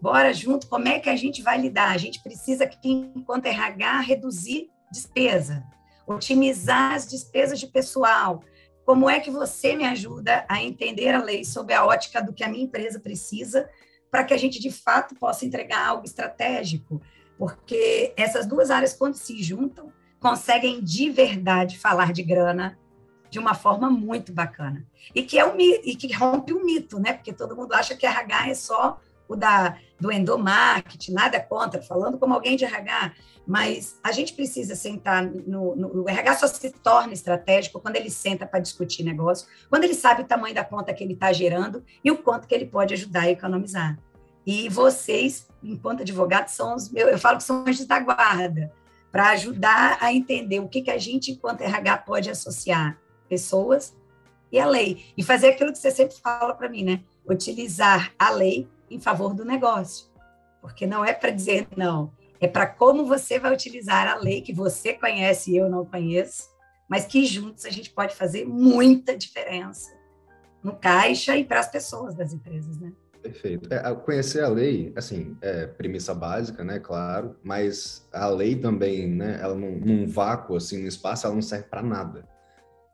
bora 0.00 0.32
junto, 0.32 0.66
como 0.66 0.88
é 0.88 0.98
que 0.98 1.10
a 1.10 1.16
gente 1.16 1.42
vai 1.42 1.60
lidar? 1.60 1.90
A 1.90 1.98
gente 1.98 2.22
precisa 2.22 2.68
enquanto 2.82 3.46
RH, 3.46 4.00
reduzir 4.00 4.70
despesa, 4.90 5.64
otimizar 6.06 6.94
as 6.94 7.06
despesas 7.06 7.60
de 7.60 7.66
pessoal. 7.66 8.42
Como 8.84 9.08
é 9.08 9.20
que 9.20 9.30
você 9.30 9.76
me 9.76 9.84
ajuda 9.84 10.44
a 10.48 10.62
entender 10.62 11.10
a 11.10 11.22
lei 11.22 11.44
sob 11.44 11.72
a 11.72 11.84
ótica 11.84 12.22
do 12.22 12.32
que 12.32 12.42
a 12.42 12.48
minha 12.48 12.64
empresa 12.64 12.98
precisa 12.98 13.68
para 14.10 14.24
que 14.24 14.34
a 14.34 14.36
gente, 14.36 14.58
de 14.58 14.70
fato, 14.70 15.14
possa 15.14 15.44
entregar 15.44 15.86
algo 15.86 16.04
estratégico? 16.04 17.00
Porque 17.38 18.12
essas 18.16 18.46
duas 18.46 18.70
áreas, 18.70 18.94
quando 18.94 19.14
se 19.14 19.40
juntam, 19.42 19.92
conseguem 20.18 20.82
de 20.82 21.08
verdade 21.10 21.78
falar 21.78 22.12
de 22.12 22.22
grana 22.22 22.78
de 23.30 23.38
uma 23.38 23.54
forma 23.54 23.88
muito 23.88 24.32
bacana. 24.32 24.84
E 25.14 25.22
que, 25.22 25.38
é 25.38 25.46
um, 25.46 25.58
e 25.58 25.94
que 25.94 26.12
rompe 26.12 26.52
o 26.52 26.64
mito, 26.64 26.98
né? 26.98 27.12
Porque 27.12 27.32
todo 27.32 27.54
mundo 27.54 27.72
acha 27.72 27.94
que 27.94 28.04
RH 28.04 28.48
é 28.48 28.54
só 28.54 29.00
o 29.30 29.36
da, 29.36 29.76
do 29.98 30.10
endomarketing, 30.10 31.12
nada 31.12 31.38
contra, 31.38 31.80
falando 31.80 32.18
como 32.18 32.34
alguém 32.34 32.56
de 32.56 32.64
RH, 32.64 33.12
mas 33.46 33.98
a 34.02 34.10
gente 34.10 34.32
precisa 34.32 34.74
sentar 34.74 35.24
no, 35.24 35.76
no, 35.76 36.02
o 36.02 36.08
RH 36.08 36.34
só 36.36 36.46
se 36.48 36.70
torna 36.70 37.12
estratégico 37.12 37.80
quando 37.80 37.94
ele 37.94 38.10
senta 38.10 38.44
para 38.44 38.58
discutir 38.58 39.04
negócio, 39.04 39.46
quando 39.68 39.84
ele 39.84 39.94
sabe 39.94 40.22
o 40.22 40.26
tamanho 40.26 40.54
da 40.54 40.64
conta 40.64 40.92
que 40.92 41.04
ele 41.04 41.14
está 41.14 41.32
gerando 41.32 41.84
e 42.04 42.10
o 42.10 42.18
quanto 42.18 42.48
que 42.48 42.54
ele 42.54 42.66
pode 42.66 42.92
ajudar 42.92 43.22
a 43.22 43.30
economizar. 43.30 43.96
E 44.44 44.68
vocês, 44.68 45.46
enquanto 45.62 46.00
advogados, 46.00 46.54
são 46.54 46.74
os 46.74 46.90
meus, 46.90 47.12
eu 47.12 47.18
falo 47.18 47.38
que 47.38 47.44
são 47.44 47.64
anjos 47.66 47.86
da 47.86 48.00
guarda, 48.00 48.72
para 49.12 49.30
ajudar 49.30 49.98
a 50.00 50.12
entender 50.12 50.58
o 50.58 50.68
que, 50.68 50.82
que 50.82 50.90
a 50.90 50.98
gente, 50.98 51.30
enquanto 51.30 51.60
RH, 51.60 51.98
pode 51.98 52.30
associar 52.30 52.98
pessoas 53.28 53.94
e 54.50 54.58
a 54.58 54.66
lei. 54.66 55.04
E 55.16 55.22
fazer 55.22 55.50
aquilo 55.50 55.72
que 55.72 55.78
você 55.78 55.90
sempre 55.90 56.16
fala 56.16 56.54
para 56.54 56.68
mim, 56.68 56.82
né? 56.82 57.00
Utilizar 57.28 58.12
a 58.18 58.30
lei 58.30 58.68
em 58.90 59.00
favor 59.00 59.34
do 59.34 59.44
negócio. 59.44 60.06
Porque 60.60 60.86
não 60.86 61.04
é 61.04 61.12
para 61.12 61.30
dizer 61.30 61.68
não, 61.76 62.12
é 62.40 62.48
para 62.48 62.66
como 62.66 63.06
você 63.06 63.38
vai 63.38 63.52
utilizar 63.52 64.08
a 64.08 64.16
lei 64.16 64.40
que 64.40 64.52
você 64.52 64.94
conhece 64.94 65.52
e 65.52 65.56
eu 65.56 65.68
não 65.68 65.84
conheço, 65.84 66.48
mas 66.88 67.04
que 67.04 67.24
juntos 67.24 67.64
a 67.64 67.70
gente 67.70 67.90
pode 67.90 68.14
fazer 68.14 68.44
muita 68.46 69.16
diferença 69.16 69.90
no 70.62 70.74
caixa 70.74 71.36
e 71.36 71.44
para 71.44 71.60
as 71.60 71.70
pessoas 71.70 72.14
das 72.14 72.32
empresas, 72.32 72.78
né? 72.78 72.92
Perfeito. 73.22 73.72
É, 73.72 73.94
conhecer 73.94 74.42
a 74.42 74.48
lei, 74.48 74.92
assim, 74.96 75.36
é 75.42 75.66
premissa 75.66 76.14
básica, 76.14 76.64
né, 76.64 76.78
claro, 76.78 77.36
mas 77.42 78.08
a 78.12 78.26
lei 78.28 78.56
também, 78.56 79.06
né, 79.08 79.38
ela 79.42 79.54
num, 79.54 79.78
num 79.78 80.08
vácuo, 80.08 80.56
assim, 80.56 80.80
no 80.80 80.88
espaço, 80.88 81.26
ela 81.26 81.34
não 81.34 81.42
serve 81.42 81.66
para 81.68 81.82
nada. 81.82 82.26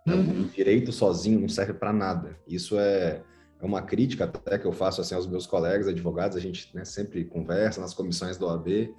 Né? 0.05 0.15
Uhum. 0.15 0.43
O 0.43 0.45
direito 0.49 0.93
sozinho 0.93 1.41
não 1.41 1.49
serve 1.49 1.75
para 1.75 1.93
nada. 1.93 2.39
Isso 2.47 2.79
é, 2.79 3.23
é 3.61 3.65
uma 3.65 3.83
crítica 3.83 4.25
até 4.25 4.59
que 4.59 4.67
eu 4.67 4.73
faço, 4.73 5.01
assim, 5.01 5.15
aos 5.15 5.27
meus 5.27 5.47
colegas 5.47 5.89
advogados, 5.89 6.37
a 6.37 6.41
gente 6.41 6.71
né, 6.75 6.85
sempre 6.85 7.25
conversa 7.25 7.81
nas 7.81 7.95
comissões 7.95 8.37
do 8.37 8.47
OAB, 8.47 8.95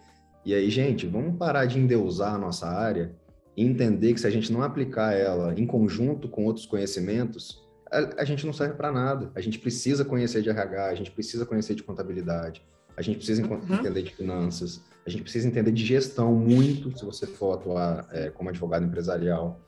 e 0.48 0.54
aí, 0.54 0.70
gente, 0.70 1.06
vamos 1.06 1.38
parar 1.38 1.66
de 1.66 1.78
endeusar 1.78 2.34
a 2.34 2.38
nossa 2.38 2.68
área 2.68 3.14
e 3.56 3.66
entender 3.66 4.14
que 4.14 4.20
se 4.22 4.28
a 4.28 4.30
gente 4.30 4.50
não 4.50 4.64
aplicar 4.64 5.14
ela 5.14 5.54
em 5.60 5.68
conjunto 5.68 6.30
com 6.30 6.46
outros 6.46 6.66
conhecimentos, 6.66 7.68
a, 7.92 8.22
a 8.22 8.24
gente 8.24 8.46
não 8.46 8.54
serve 8.54 8.76
para 8.76 8.92
nada. 8.92 9.30
A 9.36 9.42
gente 9.42 9.60
precisa 9.60 10.06
conhecer 10.06 10.42
de 10.42 10.50
RH, 10.50 10.86
a 10.86 10.96
gente 10.96 11.12
precisa 11.12 11.46
conhecer 11.46 11.76
de 11.76 11.84
contabilidade, 11.84 12.66
a 12.96 13.02
gente 13.02 13.18
precisa 13.18 13.46
uhum. 13.46 13.60
entender 13.70 14.04
de 14.04 14.16
finanças, 14.16 14.82
a 15.06 15.10
gente 15.10 15.24
precisa 15.24 15.48
entender 15.48 15.72
de 15.72 15.86
gestão 15.86 16.34
muito, 16.34 16.98
se 16.98 17.04
você 17.04 17.28
for 17.28 17.56
atuar 17.56 18.08
é, 18.12 18.30
como 18.30 18.50
advogado 18.50 18.86
empresarial. 18.86 19.60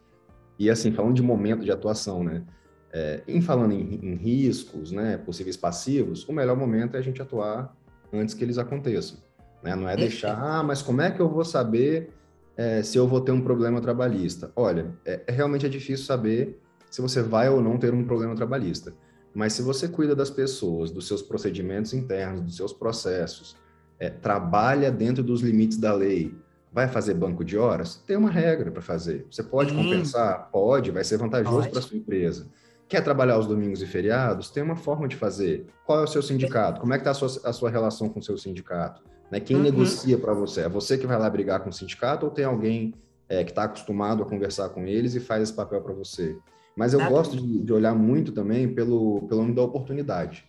E 0.58 0.70
assim, 0.70 0.92
falando 0.94 1.16
de 1.16 1.22
momento 1.22 1.64
de 1.64 1.72
atuação, 1.72 2.24
né? 2.24 2.44
É, 2.92 3.22
em 3.28 3.42
falando 3.42 3.74
em, 3.74 4.00
em, 4.02 4.16
riscos, 4.16 4.92
né, 4.92 5.18
possíveis 5.18 5.56
passivos, 5.56 6.28
o 6.28 6.34
melhor 6.34 6.58
momento 6.58 6.96
é 6.96 7.00
a 7.00 7.02
gente 7.02 7.22
atuar 7.22 7.76
antes 8.12 8.34
que 8.34 8.44
eles 8.44 8.58
aconteçam. 8.58 9.18
Né? 9.64 9.76
Não 9.76 9.88
é 9.88 9.96
deixar, 9.96 10.40
ah, 10.42 10.64
mas 10.64 10.82
como 10.82 11.02
é 11.02 11.12
que 11.12 11.20
eu 11.20 11.30
vou 11.30 11.46
saber 11.46 12.10
é, 12.58 12.82
se 12.82 12.98
eu 12.98 13.08
vou 13.08 13.22
ter 13.22 13.32
um 13.32 13.42
problema 13.42 13.80
trabalhista? 13.80 14.52
Olha, 14.56 14.88
é, 15.06 15.22
é 15.28 15.32
realmente 15.32 15.66
é 15.66 15.70
difícil 15.70 16.06
saber 16.06 16.60
se 16.90 17.02
você 17.02 17.22
vai 17.22 17.50
ou 17.50 17.62
não 17.62 17.78
ter 17.78 17.94
um 17.94 18.04
problema 18.04 18.36
trabalhista. 18.36 18.94
Mas 19.34 19.54
se 19.54 19.62
você 19.62 19.88
cuida 19.88 20.16
das 20.16 20.30
pessoas, 20.30 20.90
dos 20.90 21.08
seus 21.08 21.22
procedimentos 21.22 21.94
internos, 21.94 22.42
dos 22.42 22.56
seus 22.56 22.74
processos, 22.74 23.56
é, 24.00 24.10
trabalha 24.10 24.92
dentro 24.92 25.24
dos 25.24 25.42
limites 25.42 25.78
da 25.78 25.94
lei, 25.94 26.34
vai 26.72 26.88
fazer 26.88 27.14
banco 27.14 27.44
de 27.44 27.58
horas? 27.58 27.98
Tem 28.08 28.18
uma 28.18 28.30
regra 28.30 28.72
para 28.72 28.82
fazer. 28.82 29.28
Você 29.30 29.44
pode 29.44 29.74
compensar? 29.74 30.50
Pode, 30.52 30.92
vai 30.92 31.04
ser 31.04 31.18
vantajoso 31.18 31.70
para 31.70 31.82
sua 31.82 31.98
empresa. 31.98 32.48
Quer 32.90 33.04
trabalhar 33.04 33.38
os 33.38 33.46
domingos 33.46 33.84
e 33.84 33.86
feriados? 33.86 34.50
Tem 34.50 34.64
uma 34.64 34.76
forma 34.76 35.08
de 35.08 35.16
fazer. 35.16 35.68
Qual 35.86 36.00
é 36.00 36.04
o 36.06 36.08
seu 36.08 36.24
sindicato? 36.24 36.82
Como 36.82 36.92
é 36.92 36.98
que 36.98 37.08
está 37.08 37.12
a 37.12 37.14
sua, 37.14 37.50
a 37.50 37.54
sua 37.54 37.70
relação 37.70 38.10
com 38.10 38.20
o 38.20 38.24
seu 38.24 38.36
sindicato? 38.36 39.04
Né? 39.30 39.40
Quem 39.40 39.58
uhum. 39.58 39.62
negocia 39.62 40.18
para 40.18 40.34
você? 40.34 40.62
É 40.62 40.70
você 40.70 40.98
que 40.98 41.06
vai 41.06 41.20
lá 41.20 41.30
brigar 41.30 41.60
com 41.60 41.70
o 41.70 41.74
sindicato 41.74 42.26
ou 42.26 42.32
tem 42.32 42.46
alguém 42.46 42.96
é, 43.30 43.44
que 43.44 43.52
está 43.52 43.66
acostumado 43.66 44.24
a 44.24 44.26
conversar 44.26 44.70
com 44.70 44.88
eles 44.88 45.14
e 45.14 45.20
faz 45.20 45.44
esse 45.44 45.54
papel 45.54 45.82
para 45.82 45.94
você? 45.94 46.36
Mas 46.76 46.94
eu 46.94 47.08
gosto 47.08 47.38
de, 47.38 47.60
de, 47.60 47.72
olhar 47.72 47.94
muito 47.94 48.32
também 48.32 48.68
pelo, 48.74 49.22
pelo 49.28 49.42
nome 49.42 49.54
da 49.54 49.62
oportunidade. 49.62 50.46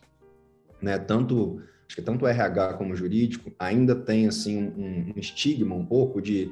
Né? 0.81 0.97
Tanto, 0.97 1.61
acho 1.87 1.95
que 1.95 2.01
tanto 2.01 2.25
o 2.25 2.29
RH 2.29 2.75
como 2.75 2.95
o 2.95 2.97
jurídico 2.97 3.53
ainda 3.59 3.95
tem 3.95 4.27
assim, 4.27 4.57
um, 4.57 5.13
um 5.15 5.21
estigma 5.21 5.75
um 5.75 5.85
pouco 5.85 6.23
de 6.23 6.51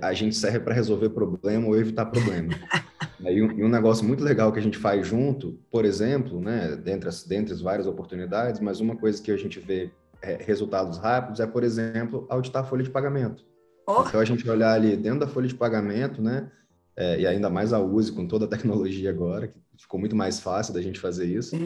a 0.00 0.12
gente 0.12 0.36
serve 0.36 0.60
para 0.60 0.74
resolver 0.74 1.10
problema 1.10 1.66
ou 1.66 1.76
evitar 1.76 2.06
problema. 2.06 2.52
e, 3.20 3.42
um, 3.42 3.50
e, 3.52 3.64
um, 3.64 3.68
negócio 3.68 4.04
muito 4.04 4.22
legal 4.22 4.52
que 4.52 4.58
a 4.58 4.62
gente 4.62 4.78
faz 4.78 5.06
junto, 5.06 5.58
por 5.70 5.84
exemplo, 5.84 6.40
né, 6.40 6.76
dentre 6.76 7.08
as, 7.08 7.24
dentre 7.24 7.52
as 7.52 7.60
várias 7.60 7.86
oportunidades, 7.86 8.60
mas 8.60 8.80
uma 8.80 8.96
coisa 8.96 9.20
que 9.20 9.30
a 9.30 9.36
gente 9.36 9.58
vê 9.58 9.90
é, 10.20 10.38
resultados 10.40 10.98
rápidos 10.98 11.40
é, 11.40 11.46
por 11.46 11.64
exemplo, 11.64 12.26
auditar 12.28 12.62
a 12.62 12.66
folha 12.66 12.82
de 12.82 12.90
pagamento. 12.90 13.44
Oh. 13.86 14.04
Então, 14.06 14.20
a 14.20 14.24
gente 14.24 14.48
olhar 14.48 14.72
ali 14.72 14.96
dentro 14.96 15.20
da 15.20 15.26
folha 15.26 15.48
de 15.48 15.54
pagamento, 15.54 16.22
né, 16.22 16.50
é, 16.96 17.20
e 17.20 17.26
ainda 17.26 17.50
mais 17.50 17.72
a 17.72 17.80
USE 17.80 18.12
com 18.12 18.26
toda 18.26 18.44
a 18.44 18.48
tecnologia 18.48 19.10
agora, 19.10 19.48
que 19.48 19.58
ficou 19.76 19.98
muito 19.98 20.14
mais 20.14 20.38
fácil 20.38 20.72
da 20.72 20.80
gente 20.80 21.00
fazer 21.00 21.26
isso. 21.26 21.56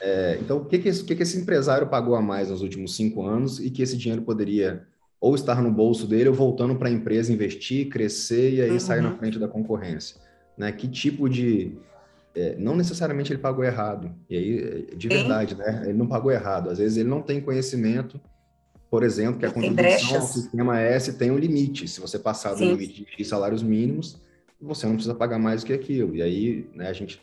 É, 0.00 0.38
então, 0.40 0.58
o 0.58 0.64
que 0.64 0.78
que, 0.78 0.88
esse, 0.88 1.04
que 1.04 1.14
que 1.14 1.22
esse 1.22 1.38
empresário 1.38 1.88
pagou 1.88 2.14
a 2.14 2.22
mais 2.22 2.50
nos 2.50 2.62
últimos 2.62 2.94
cinco 2.96 3.26
anos 3.26 3.58
e 3.58 3.70
que 3.70 3.82
esse 3.82 3.96
dinheiro 3.96 4.22
poderia 4.22 4.86
ou 5.20 5.34
estar 5.34 5.62
no 5.62 5.70
bolso 5.70 6.06
dele 6.06 6.28
ou 6.28 6.34
voltando 6.34 6.76
para 6.76 6.88
a 6.88 6.92
empresa 6.92 7.32
investir, 7.32 7.88
crescer 7.88 8.54
e 8.54 8.62
aí 8.62 8.70
uhum. 8.70 8.80
sair 8.80 9.02
na 9.02 9.16
frente 9.16 9.38
da 9.38 9.48
concorrência? 9.48 10.16
Né? 10.56 10.70
Que 10.72 10.88
tipo 10.88 11.28
de... 11.28 11.72
É, 12.34 12.54
não 12.58 12.76
necessariamente 12.76 13.32
ele 13.32 13.40
pagou 13.40 13.64
errado, 13.64 14.14
e 14.28 14.36
aí, 14.36 14.94
de 14.94 15.08
verdade, 15.08 15.54
né? 15.54 15.84
Ele 15.84 15.96
não 15.96 16.06
pagou 16.06 16.30
errado. 16.30 16.68
Às 16.68 16.76
vezes 16.76 16.98
ele 16.98 17.08
não 17.08 17.22
tem 17.22 17.40
conhecimento 17.40 18.20
por 18.90 19.02
exemplo, 19.02 19.38
que 19.38 19.46
a 19.46 19.50
contribuição 19.50 20.16
ao 20.16 20.26
sistema 20.26 20.80
S 20.80 21.12
tem 21.14 21.30
um 21.30 21.38
limite. 21.38 21.88
Se 21.88 22.00
você 22.00 22.18
passar 22.18 22.52
do 22.52 22.58
Sim. 22.58 22.72
limite 22.72 23.06
de 23.16 23.24
salários 23.24 23.62
mínimos, 23.62 24.20
você 24.60 24.86
não 24.86 24.94
precisa 24.94 25.14
pagar 25.14 25.38
mais 25.38 25.62
do 25.62 25.66
que 25.66 25.72
aquilo. 25.72 26.14
E 26.14 26.22
aí, 26.22 26.66
né, 26.74 26.88
a 26.88 26.92
gente 26.92 27.20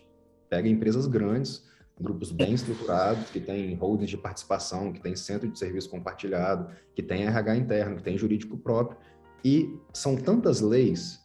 pega 0.49 0.67
empresas 0.67 1.07
grandes, 1.07 1.63
grupos 1.99 2.31
bem 2.31 2.53
estruturados, 2.53 3.29
que 3.29 3.39
têm 3.39 3.75
holdings 3.75 4.09
de 4.09 4.17
participação, 4.17 4.91
que 4.91 4.99
têm 4.99 5.15
centro 5.15 5.47
de 5.47 5.57
serviço 5.57 5.89
compartilhado, 5.89 6.69
que 6.95 7.03
têm 7.03 7.23
RH 7.25 7.55
interno, 7.55 7.95
que 7.97 8.03
têm 8.03 8.17
jurídico 8.17 8.57
próprio, 8.57 8.97
e 9.45 9.77
são 9.93 10.15
tantas 10.15 10.61
leis, 10.61 11.21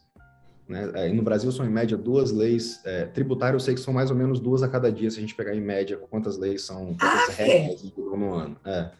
né? 0.69 0.91
É, 0.95 1.13
no 1.13 1.23
Brasil 1.23 1.51
são 1.51 1.65
em 1.65 1.71
média 1.71 1.97
duas 1.97 2.31
leis 2.31 2.81
é, 2.85 3.07
tributárias, 3.07 3.63
eu 3.63 3.65
sei 3.65 3.75
que 3.75 3.81
são 3.81 3.95
mais 3.95 4.11
ou 4.11 4.17
menos 4.17 4.39
duas 4.39 4.63
a 4.63 4.69
cada 4.69 4.93
dia, 4.93 5.11
se 5.11 5.19
a 5.19 5.21
gente 5.21 5.35
pegar 5.35 5.55
em 5.55 5.61
média 5.61 5.97
quantas 5.97 6.37
leis 6.37 6.63
são, 6.63 6.95
quantas 6.95 7.29
ah, 7.31 7.33
regras 7.33 7.83
no 7.97 8.35
ano. 8.35 8.57
É. 8.65 8.91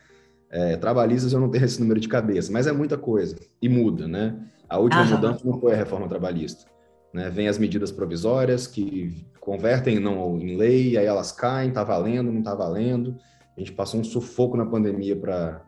É, 0.51 0.77
trabalhistas 0.79 1.35
eu 1.35 1.41
não 1.41 1.51
tenho 1.51 1.67
esse 1.67 1.79
número 1.79 2.01
de 2.01 2.09
cabeça, 2.09 2.51
mas 2.51 2.67
é 2.67 2.73
muita 2.73 2.97
coisa, 2.97 3.37
e 3.61 3.69
muda, 3.69 4.09
né? 4.09 4.35
A 4.67 4.79
última 4.79 5.03
Aham. 5.03 5.17
mudança 5.17 5.45
não 5.45 5.61
foi 5.61 5.75
a 5.75 5.77
reforma 5.77 6.09
trabalhista. 6.09 6.65
Né? 7.13 7.31
Vem 7.31 7.49
as 7.49 7.59
medidas 7.59 7.91
provisórias 7.91 8.67
que 8.67 9.27
convertem 9.41 9.99
não 9.99 10.39
em 10.39 10.57
lei, 10.57 10.97
aí 10.97 11.07
elas 11.07 11.33
caem, 11.33 11.71
tá 11.71 11.83
valendo, 11.83 12.31
não 12.31 12.43
tá 12.43 12.55
valendo. 12.55 13.17
A 13.57 13.61
gente 13.61 13.73
passou 13.73 14.01
um 14.01 14.05
sufoco 14.05 14.57
na 14.57 14.67
pandemia 14.67 15.17
para 15.17 15.63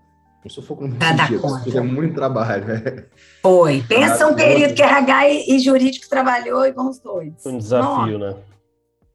um 0.45 0.49
sufoco 0.49 0.87
no 0.87 0.93
sentido, 0.93 1.79
é 1.79 1.81
muito 1.83 2.15
trabalho. 2.15 2.67
Né? 2.67 3.05
Foi. 3.43 3.83
Pensa 3.87 4.27
um 4.27 4.35
período 4.35 4.75
que 4.75 4.83
RH 4.83 5.29
e, 5.49 5.59
jurídico 5.59 6.09
trabalhou 6.09 6.65
e 6.67 6.73
vamos 6.73 6.99
dois. 6.99 7.35
Um 7.45 7.59
desafio, 7.59 8.19
Nossa. 8.19 8.37
né? 8.37 8.43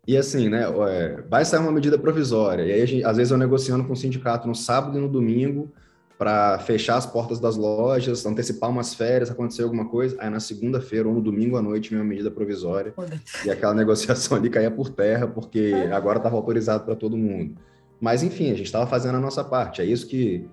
E 0.08 0.16
assim, 0.16 0.50
né, 0.50 0.66
vai 1.28 1.44
sair 1.44 1.60
uma 1.60 1.72
medida 1.72 1.98
provisória, 1.98 2.62
e 2.62 2.72
aí, 2.72 2.86
gente, 2.86 3.04
às 3.04 3.18
vezes, 3.18 3.32
eu 3.32 3.40
negociando 3.40 3.84
com 3.86 3.94
o 3.94 3.96
sindicato 3.96 4.48
no 4.48 4.54
sábado 4.54 4.96
e 4.96 5.02
no 5.02 5.10
domingo, 5.10 5.74
para 6.18 6.58
fechar 6.60 6.96
as 6.98 7.06
portas 7.06 7.40
das 7.40 7.58
lojas, 7.58 8.26
antecipar 8.26 8.70
umas 8.70 8.94
férias, 8.94 9.30
acontecer 9.30 9.64
alguma 9.64 9.86
coisa. 9.86 10.16
Aí 10.20 10.30
na 10.30 10.40
segunda-feira 10.40 11.08
ou 11.08 11.14
no 11.14 11.22
domingo 11.22 11.58
à 11.58 11.62
noite 11.62 11.94
uma 11.94 12.04
medida 12.04 12.32
provisória 12.32 12.94
e 13.46 13.50
aquela 13.50 13.74
negociação 13.76 14.38
ali 14.38 14.50
caía 14.50 14.72
por 14.72 14.90
terra 14.90 15.28
porque 15.28 15.74
agora 15.92 16.18
estava 16.18 16.36
autorizado 16.36 16.86
para 16.86 16.96
todo 16.96 17.18
mundo. 17.18 17.56
Mas 18.00 18.24
enfim, 18.24 18.46
a 18.52 18.56
gente 18.56 18.66
estava 18.66 18.88
fazendo 18.88 19.16
a 19.16 19.20
nossa 19.20 19.44
parte. 19.44 19.82
É 19.82 19.86
isso 19.86 20.08
que, 20.08 20.48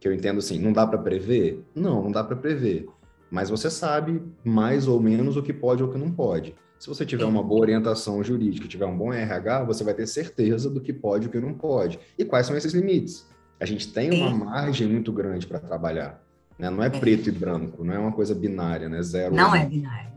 que 0.00 0.08
eu 0.08 0.12
entendo 0.12 0.38
assim. 0.38 0.58
Não 0.58 0.72
dá 0.72 0.86
para 0.86 0.98
prever? 0.98 1.62
Não, 1.74 2.02
não 2.02 2.10
dá 2.10 2.24
para 2.24 2.36
prever. 2.36 2.86
Mas 3.30 3.50
você 3.50 3.70
sabe 3.70 4.22
mais 4.44 4.86
ou 4.86 5.00
menos 5.00 5.36
o 5.36 5.42
que 5.42 5.52
pode 5.52 5.82
ou 5.82 5.88
o 5.88 5.92
que 5.92 5.98
não 5.98 6.10
pode. 6.10 6.54
Se 6.78 6.88
você 6.88 7.06
tiver 7.06 7.24
uma 7.24 7.42
boa 7.42 7.62
orientação 7.62 8.22
jurídica, 8.22 8.68
tiver 8.68 8.84
um 8.84 8.96
bom 8.96 9.12
RH, 9.12 9.64
você 9.64 9.82
vai 9.82 9.94
ter 9.94 10.06
certeza 10.06 10.68
do 10.68 10.80
que 10.80 10.92
pode 10.92 11.24
e 11.24 11.28
o 11.28 11.30
que 11.30 11.40
não 11.40 11.54
pode. 11.54 11.98
E 12.18 12.24
quais 12.24 12.46
são 12.46 12.56
esses 12.56 12.74
limites? 12.74 13.26
A 13.60 13.64
gente 13.64 13.92
tem 13.92 14.10
Sim. 14.10 14.22
uma 14.22 14.44
margem 14.44 14.86
muito 14.88 15.12
grande 15.12 15.46
para 15.46 15.58
trabalhar. 15.58 16.22
Né? 16.58 16.70
Não 16.70 16.82
é, 16.82 16.86
é 16.86 16.90
preto 16.90 17.28
e 17.28 17.32
branco, 17.32 17.84
não 17.84 17.94
é 17.94 17.98
uma 17.98 18.12
coisa 18.12 18.34
binária, 18.34 18.88
né? 18.88 19.02
Zero. 19.02 19.34
Não 19.34 19.54
é 19.54 19.64
binário. 19.64 20.12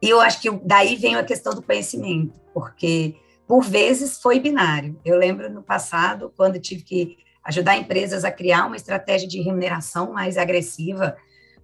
E 0.00 0.08
eu 0.08 0.20
acho 0.20 0.40
que 0.40 0.50
daí 0.50 0.96
vem 0.96 1.14
a 1.14 1.22
questão 1.22 1.54
do 1.54 1.62
conhecimento, 1.62 2.38
porque 2.52 3.14
por 3.46 3.62
vezes 3.62 4.20
foi 4.20 4.40
binário. 4.40 4.98
Eu 5.04 5.16
lembro 5.16 5.50
no 5.50 5.62
passado, 5.62 6.32
quando 6.36 6.58
tive 6.58 6.82
que 6.82 7.16
ajudar 7.44 7.76
empresas 7.76 8.24
a 8.24 8.30
criar 8.30 8.66
uma 8.66 8.76
estratégia 8.76 9.28
de 9.28 9.40
remuneração 9.40 10.12
mais 10.12 10.36
agressiva, 10.36 11.16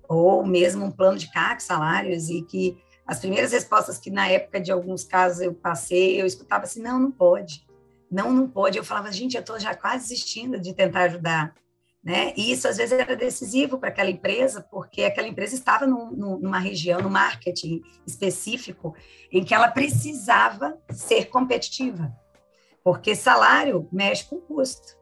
ou 0.09 0.45
mesmo 0.47 0.85
um 0.85 0.91
plano 0.91 1.19
de 1.19 1.31
CAC, 1.33 1.63
salários, 1.63 2.29
e 2.31 2.43
que 2.43 2.77
as 3.07 3.19
primeiras 3.19 3.53
respostas 3.53 3.99
que 3.99 4.11
na 4.11 4.29
época 4.29 4.61
de 4.61 4.71
alguns 4.71 5.05
casos 5.05 5.41
eu 5.41 5.55
passei, 5.55 6.21
eu 6.21 6.27
escutava 6.27 6.65
assim, 6.65 6.81
não, 6.81 6.99
não 6.99 7.11
pode 7.11 7.68
não, 8.11 8.33
não 8.33 8.49
pode. 8.49 8.79
Eu 8.79 8.85
falava, 8.85 9.13
gente, 9.13 9.35
eu 9.35 9.41
estou 9.41 9.59
já 9.59 9.75
quase 9.75 10.09
desistindo 10.09 10.61
de 10.61 10.75
tentar 10.75 11.03
ajudar. 11.03 11.55
Né? 12.03 12.33
E 12.37 12.53
isso 12.53 12.69
às 12.69 12.77
vezes 12.77 12.99
era 12.99 13.17
decisivo 13.17 13.79
para 13.79 13.89
aquela 13.89 14.11
empresa, 14.11 14.67
porque 14.71 15.03
aquela 15.03 15.29
empresa 15.29 15.55
estava 15.55 15.87
no, 15.87 16.11
numa 16.13 16.59
região, 16.59 17.01
no 17.01 17.11
marketing 17.11 17.83
específico, 18.07 18.95
em 19.31 19.45
que 19.45 19.53
ela 19.53 19.69
precisava 19.69 20.79
ser 20.91 21.27
competitiva, 21.27 22.11
porque 22.85 23.15
salário 23.15 23.89
mexe 23.93 24.25
com 24.25 24.41
custo, 24.41 24.97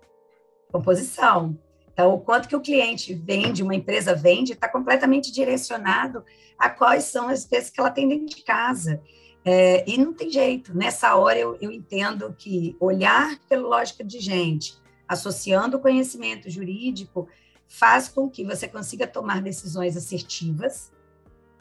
composição. 0.72 1.56
Então, 1.92 2.12
o 2.12 2.20
quanto 2.20 2.48
que 2.48 2.56
o 2.56 2.60
cliente 2.60 3.14
vende, 3.14 3.62
uma 3.62 3.74
empresa 3.74 4.14
vende, 4.14 4.52
está 4.52 4.68
completamente 4.68 5.30
direcionado 5.32 6.24
a 6.58 6.68
quais 6.68 7.04
são 7.04 7.28
as 7.28 7.44
peças 7.44 7.70
que 7.70 7.80
ela 7.80 7.90
tem 7.90 8.08
dentro 8.08 8.26
de 8.26 8.42
casa. 8.42 9.00
É, 9.48 9.88
e 9.88 9.96
não 9.96 10.12
tem 10.12 10.28
jeito. 10.28 10.76
Nessa 10.76 11.14
hora, 11.14 11.38
eu, 11.38 11.56
eu 11.60 11.70
entendo 11.70 12.34
que 12.36 12.76
olhar 12.80 13.38
pela 13.48 13.68
lógica 13.68 14.02
de 14.02 14.18
gente, 14.18 14.76
associando 15.06 15.76
o 15.76 15.80
conhecimento 15.80 16.50
jurídico, 16.50 17.28
faz 17.68 18.08
com 18.08 18.28
que 18.28 18.44
você 18.44 18.66
consiga 18.66 19.06
tomar 19.06 19.40
decisões 19.40 19.96
assertivas, 19.96 20.90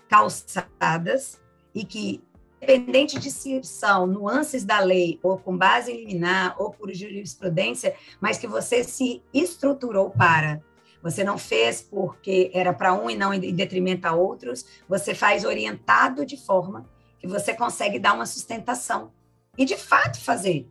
calçadas, 0.10 1.40
e 1.76 1.86
que, 1.86 2.24
independente 2.60 3.20
de 3.20 3.30
se 3.30 3.64
são 3.64 4.08
nuances 4.08 4.66
da 4.66 4.80
lei, 4.80 5.20
ou 5.22 5.38
com 5.38 5.56
base 5.56 5.92
em 5.92 6.00
liminar, 6.00 6.56
ou 6.60 6.72
por 6.72 6.92
jurisprudência, 6.92 7.96
mas 8.20 8.40
que 8.40 8.48
você 8.48 8.84
se 8.84 9.22
estruturou 9.32 10.10
para. 10.10 10.60
Você 11.04 11.24
não 11.24 11.38
fez 11.38 11.84
porque 11.84 12.50
era 12.52 12.74
para 12.74 12.96
um 12.96 13.12
e 13.12 13.16
não 13.16 13.32
em 13.32 13.54
detrimento 13.54 14.08
a 14.08 14.14
outros, 14.14 14.66
você 14.90 15.14
faz 15.14 15.46
orientado 15.46 16.26
de 16.26 16.36
forma 16.36 16.95
que 17.26 17.32
você 17.32 17.54
consegue 17.54 18.00
dar 18.00 18.14
uma 18.14 18.26
sustentação. 18.26 19.12
E, 19.58 19.66
de 19.66 19.78
fato, 19.78 20.20
fazer. 20.22 20.68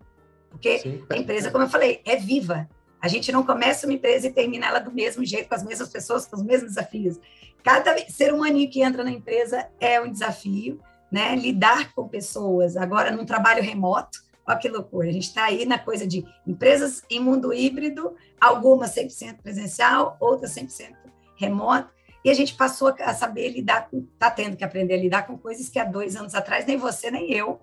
Porque 0.50 0.78
Sim. 0.78 1.04
a 1.10 1.16
empresa, 1.16 1.50
como 1.50 1.64
eu 1.64 1.68
falei, 1.68 2.00
é 2.04 2.16
viva. 2.16 2.68
A 3.00 3.08
gente 3.08 3.32
não 3.32 3.44
começa 3.44 3.86
uma 3.86 3.92
empresa 3.92 4.28
e 4.28 4.32
termina 4.32 4.66
ela 4.66 4.78
do 4.78 4.92
mesmo 4.92 5.24
jeito, 5.24 5.48
com 5.48 5.54
as 5.54 5.62
mesmas 5.62 5.88
pessoas, 5.88 6.26
com 6.26 6.36
os 6.36 6.42
mesmos 6.42 6.70
desafios. 6.70 7.18
Cada 7.62 7.96
ser 8.08 8.32
humano 8.32 8.68
que 8.68 8.82
entra 8.82 9.02
na 9.02 9.10
empresa 9.10 9.68
é 9.80 10.00
um 10.00 10.10
desafio, 10.10 10.80
né? 11.10 11.34
Lidar 11.34 11.92
com 11.92 12.08
pessoas, 12.08 12.76
agora 12.76 13.10
num 13.10 13.24
trabalho 13.24 13.62
remoto, 13.62 14.22
olha 14.46 14.58
que 14.58 14.68
loucura. 14.68 15.08
A 15.08 15.12
gente 15.12 15.28
está 15.28 15.44
aí 15.44 15.66
na 15.66 15.78
coisa 15.78 16.06
de 16.06 16.24
empresas 16.46 17.02
em 17.10 17.20
mundo 17.20 17.52
híbrido, 17.52 18.14
algumas 18.40 18.94
100% 18.94 19.42
presencial, 19.42 20.16
outras 20.20 20.54
100% 20.54 20.94
remoto, 21.36 21.90
e 22.24 22.30
a 22.30 22.34
gente 22.34 22.54
passou 22.54 22.94
a 22.98 23.14
saber 23.14 23.50
lidar 23.50 23.88
com, 23.88 24.08
está 24.14 24.30
tendo 24.30 24.56
que 24.56 24.64
aprender 24.64 24.94
a 24.94 24.98
lidar 24.98 25.26
com 25.26 25.36
coisas 25.36 25.68
que 25.68 25.78
há 25.78 25.84
dois 25.84 26.16
anos 26.16 26.34
atrás 26.34 26.64
nem 26.66 26.76
você 26.76 27.10
nem 27.10 27.30
eu 27.32 27.60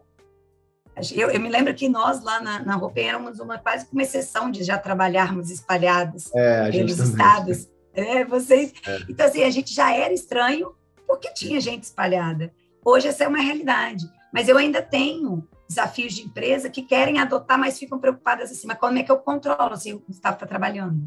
eu, 1.13 1.31
eu, 1.31 1.39
me 1.39 1.49
lembro 1.49 1.73
que 1.73 1.87
nós 1.87 2.21
lá 2.21 2.41
na, 2.41 2.59
na 2.59 2.75
Roupa 2.75 2.99
éramos 2.99 3.39
uma 3.39 3.57
quase 3.57 3.87
uma 3.91 4.03
exceção 4.03 4.51
de 4.51 4.63
já 4.63 4.77
trabalharmos 4.77 5.49
espalhados 5.49 6.29
é, 6.35 6.69
pelos 6.69 6.99
estados. 6.99 7.69
É, 7.93 8.23
vocês. 8.25 8.73
É. 8.85 8.99
Então, 9.09 9.25
assim, 9.25 9.43
a 9.43 9.49
gente 9.49 9.73
já 9.73 9.93
era 9.95 10.13
estranho 10.13 10.75
porque 11.07 11.33
tinha 11.33 11.59
gente 11.59 11.83
espalhada. 11.83 12.53
Hoje 12.83 13.07
essa 13.07 13.23
é 13.23 13.27
uma 13.27 13.39
realidade. 13.39 14.05
Mas 14.33 14.47
eu 14.47 14.57
ainda 14.57 14.81
tenho 14.81 15.47
desafios 15.67 16.13
de 16.13 16.23
empresa 16.23 16.69
que 16.69 16.81
querem 16.81 17.19
adotar, 17.19 17.57
mas 17.57 17.79
ficam 17.79 17.99
preocupadas 17.99 18.51
assim, 18.51 18.67
mas 18.67 18.77
como 18.77 18.97
é 18.97 19.03
que 19.03 19.11
eu 19.11 19.17
controlo 19.17 19.75
se 19.77 19.93
o 19.93 19.99
Gustavo 19.99 20.35
está 20.35 20.45
trabalhando? 20.45 21.01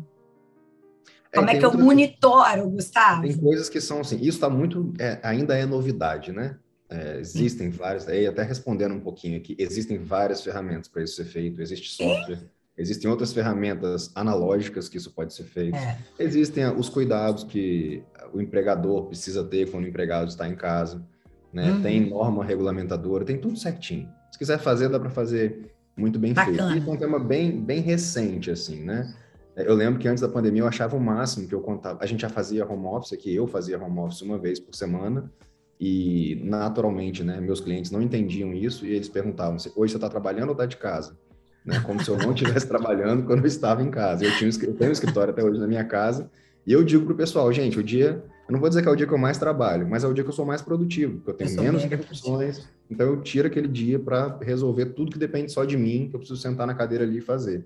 É, 1.35 1.39
como 1.39 1.51
é, 1.51 1.57
é 1.57 1.59
que 1.59 1.67
eu 1.67 1.75
monitoro, 1.75 2.71
Gustavo? 2.71 3.23
Tem 3.23 3.37
coisas 3.37 3.69
que 3.69 3.81
são 3.81 4.01
assim, 4.01 4.17
isso 4.17 4.37
está 4.37 4.49
muito, 4.49 4.93
é, 4.99 5.19
ainda 5.23 5.57
é 5.57 5.67
novidade, 5.67 6.33
né? 6.33 6.57
É, 6.89 7.19
existem 7.19 7.71
várias, 7.71 8.07
aí 8.09 8.27
até 8.27 8.43
respondendo 8.43 8.95
um 8.95 9.01
pouquinho 9.01 9.37
aqui, 9.37 9.57
existem 9.59 9.99
várias 9.99 10.43
ferramentas 10.43 10.87
para 10.87 11.03
isso 11.03 11.17
ser 11.17 11.25
feito, 11.25 11.61
existe 11.61 11.91
software, 11.91 12.39
existem 12.79 13.11
outras 13.11 13.33
ferramentas 13.33 14.13
analógicas 14.15 14.89
que 14.89 14.97
isso 14.97 15.11
pode 15.11 15.35
ser 15.35 15.45
feito, 15.45 15.77
é. 15.77 15.99
existem 16.19 16.67
os 16.67 16.89
cuidados 16.89 17.43
que 17.43 18.03
o 18.33 18.41
empregador 18.41 19.07
precisa 19.07 19.43
ter 19.43 19.71
quando 19.71 19.85
o 19.85 19.89
empregado 19.89 20.29
está 20.29 20.49
em 20.49 20.55
casa, 20.55 21.05
né? 21.53 21.73
Uhum. 21.73 21.83
Tem 21.83 22.09
norma 22.09 22.45
regulamentadora, 22.45 23.25
tem 23.25 23.39
tudo 23.39 23.59
certinho. 23.59 24.09
Se 24.31 24.39
quiser 24.39 24.59
fazer, 24.59 24.89
dá 24.89 25.01
para 25.01 25.11
fazer 25.11 25.73
muito 25.97 26.19
bem 26.19 26.33
Bacana. 26.33 26.73
feito. 26.73 26.87
E 26.87 26.91
é 26.91 26.93
um 26.93 26.97
tema 26.97 27.19
bem, 27.19 27.61
bem 27.61 27.81
recente, 27.81 28.51
assim, 28.51 28.83
né? 28.83 29.15
Eu 29.57 29.75
lembro 29.75 30.01
que 30.01 30.09
antes 30.09 30.21
da 30.21 30.29
pandemia 30.29 30.63
eu 30.63 30.67
achava 30.67 30.97
o 30.97 31.01
máximo 31.01 31.47
que 31.47 31.55
eu 31.55 31.61
contava. 31.61 31.99
A 32.03 32.07
gente 32.07 32.23
já 32.23 32.29
fazia 32.29 32.67
home 32.67 32.87
office 32.87 33.13
aqui, 33.13 33.35
eu 33.35 33.47
fazia 33.47 33.81
home 33.81 33.99
office 34.01 34.23
uma 34.23 34.39
vez 34.39 34.59
por 34.59 34.75
semana, 34.75 35.31
e, 35.79 36.41
naturalmente, 36.45 37.25
né, 37.25 37.41
meus 37.41 37.61
clientes 37.61 37.91
não 37.91 38.01
entendiam 38.01 38.55
isso 38.55 38.87
e 38.87 38.95
eles 38.95 39.09
perguntavam: 39.09 39.57
hoje 39.77 39.93
você 39.93 39.97
está 39.97 40.09
trabalhando 40.09 40.49
ou 40.49 40.53
está 40.53 40.67
de 40.67 40.77
casa? 40.77 41.17
Né, 41.65 41.81
como 41.81 42.03
se 42.03 42.11
eu 42.11 42.17
não 42.19 42.33
estivesse 42.33 42.67
trabalhando 42.69 43.25
quando 43.25 43.41
eu 43.41 43.47
estava 43.47 43.83
em 43.83 43.91
casa. 43.91 44.25
Eu, 44.25 44.37
tinha, 44.37 44.51
eu 44.51 44.75
tenho 44.75 44.91
um 44.91 44.93
escritório 44.93 45.33
até 45.33 45.43
hoje 45.43 45.59
na 45.59 45.67
minha 45.67 45.85
casa 45.85 46.31
e 46.67 46.73
eu 46.73 46.85
digo 46.85 47.05
para 47.05 47.15
o 47.15 47.17
pessoal: 47.17 47.53
gente, 47.53 47.79
o 47.79 47.83
dia, 47.83 48.25
eu 48.49 48.53
não 48.53 48.61
vou 48.61 48.69
dizer 48.69 48.83
que 48.83 48.89
é 48.89 48.91
o 48.91 48.97
dia 48.97 49.07
que 49.07 49.13
eu 49.13 49.19
mais 49.19 49.37
trabalho, 49.37 49.89
mas 49.89 50.05
é 50.05 50.09
o 50.09 50.15
dia 50.15 50.23
que 50.23 50.31
eu 50.31 50.35
sou 50.35 50.47
mais 50.47 50.63
produtivo, 50.63 51.17
porque 51.17 51.31
eu 51.31 51.35
tenho 51.35 51.59
eu 51.59 51.63
menos 51.63 51.85
interrupções. 51.85 52.69
Então, 52.91 53.07
eu 53.07 53.21
tiro 53.23 53.49
aquele 53.49 53.69
dia 53.69 53.99
para 53.99 54.39
resolver 54.41 54.87
tudo 54.87 55.11
que 55.11 55.19
depende 55.19 55.51
só 55.51 55.65
de 55.65 55.77
mim, 55.77 56.09
que 56.09 56.17
eu 56.17 56.21
preciso 56.21 56.41
sentar 56.41 56.67
na 56.67 56.75
cadeira 56.75 57.03
ali 57.03 57.19
e 57.19 57.21
fazer. 57.21 57.65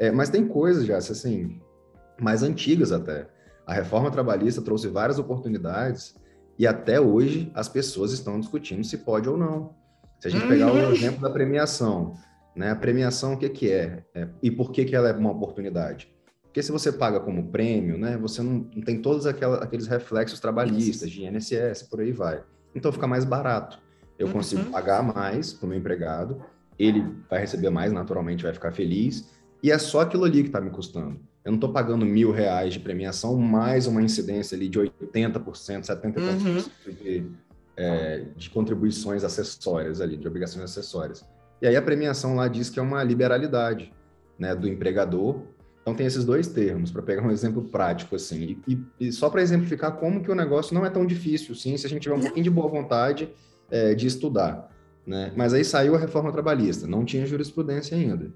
É, 0.00 0.10
mas 0.10 0.30
tem 0.30 0.48
coisas 0.48 0.86
já, 0.86 0.96
assim, 0.96 1.60
mais 2.18 2.42
antigas 2.42 2.90
até. 2.90 3.28
A 3.66 3.74
reforma 3.74 4.10
trabalhista 4.10 4.62
trouxe 4.62 4.88
várias 4.88 5.18
oportunidades 5.18 6.16
e 6.58 6.66
até 6.66 6.98
hoje 6.98 7.52
as 7.54 7.68
pessoas 7.68 8.10
estão 8.10 8.40
discutindo 8.40 8.82
se 8.82 8.98
pode 8.98 9.28
ou 9.28 9.36
não. 9.36 9.74
Se 10.18 10.28
a 10.28 10.30
gente 10.30 10.48
pegar 10.48 10.72
o 10.72 10.74
uhum. 10.74 10.92
exemplo 10.92 11.20
da 11.20 11.30
premiação, 11.30 12.14
né? 12.56 12.70
A 12.70 12.76
premiação 12.76 13.34
o 13.34 13.36
que 13.36 13.48
que 13.50 13.70
é? 13.70 14.02
é 14.14 14.28
e 14.42 14.50
por 14.50 14.72
que 14.72 14.86
que 14.86 14.96
ela 14.96 15.10
é 15.10 15.12
uma 15.12 15.30
oportunidade? 15.30 16.12
Porque 16.42 16.62
se 16.62 16.72
você 16.72 16.90
paga 16.90 17.20
como 17.20 17.50
prêmio, 17.50 17.96
né, 17.96 18.16
você 18.16 18.42
não, 18.42 18.68
não 18.74 18.82
tem 18.82 19.00
todos 19.00 19.24
aquela, 19.24 19.62
aqueles 19.62 19.86
reflexos 19.86 20.40
trabalhistas 20.40 21.08
de 21.08 21.24
INSS, 21.24 21.84
por 21.88 22.00
aí 22.00 22.10
vai. 22.10 22.42
Então 22.74 22.90
fica 22.90 23.06
mais 23.06 23.24
barato. 23.24 23.78
Eu 24.18 24.26
uhum. 24.26 24.32
consigo 24.32 24.64
pagar 24.70 25.02
mais 25.02 25.52
para 25.52 25.66
o 25.66 25.68
meu 25.68 25.78
empregado, 25.78 26.42
ele 26.78 27.04
vai 27.28 27.40
receber 27.40 27.70
mais, 27.70 27.92
naturalmente 27.92 28.42
vai 28.42 28.52
ficar 28.52 28.72
feliz, 28.72 29.28
e 29.62 29.70
é 29.70 29.78
só 29.78 30.00
aquilo 30.00 30.24
ali 30.24 30.42
que 30.42 30.48
está 30.48 30.60
me 30.60 30.70
custando 30.70 31.20
eu 31.44 31.50
não 31.50 31.56
estou 31.56 31.72
pagando 31.72 32.04
mil 32.04 32.30
reais 32.30 32.74
de 32.74 32.80
premiação, 32.80 33.36
mais 33.36 33.86
uma 33.86 34.02
incidência 34.02 34.54
ali 34.54 34.68
de 34.68 34.78
80%, 34.78 35.84
70% 35.84 36.16
uhum. 36.16 36.92
de, 36.92 37.26
é, 37.76 38.24
de 38.36 38.50
contribuições 38.50 39.24
acessórias 39.24 40.00
ali, 40.00 40.16
de 40.16 40.28
obrigações 40.28 40.64
acessórias. 40.64 41.24
E 41.62 41.66
aí 41.66 41.76
a 41.76 41.82
premiação 41.82 42.36
lá 42.36 42.46
diz 42.46 42.68
que 42.68 42.78
é 42.78 42.82
uma 42.82 43.02
liberalidade 43.02 43.92
né, 44.38 44.54
do 44.54 44.68
empregador. 44.68 45.40
Então 45.80 45.94
tem 45.94 46.06
esses 46.06 46.24
dois 46.26 46.46
termos, 46.46 46.90
para 46.90 47.00
pegar 47.00 47.22
um 47.22 47.30
exemplo 47.30 47.62
prático, 47.62 48.16
assim. 48.16 48.58
E, 48.68 48.78
e 49.00 49.10
só 49.10 49.30
para 49.30 49.40
exemplificar 49.40 49.92
como 49.92 50.22
que 50.22 50.30
o 50.30 50.34
negócio 50.34 50.74
não 50.74 50.84
é 50.84 50.90
tão 50.90 51.06
difícil, 51.06 51.54
sim, 51.54 51.74
se 51.78 51.86
a 51.86 51.88
gente 51.88 52.02
tiver 52.02 52.16
um 52.16 52.20
pouquinho 52.20 52.44
de 52.44 52.50
boa 52.50 52.68
vontade 52.68 53.30
é, 53.70 53.94
de 53.94 54.06
estudar. 54.06 54.70
Né? 55.06 55.32
Mas 55.34 55.54
aí 55.54 55.64
saiu 55.64 55.94
a 55.94 55.98
reforma 55.98 56.30
trabalhista, 56.30 56.86
não 56.86 57.02
tinha 57.02 57.24
jurisprudência 57.24 57.96
ainda. 57.96 58.30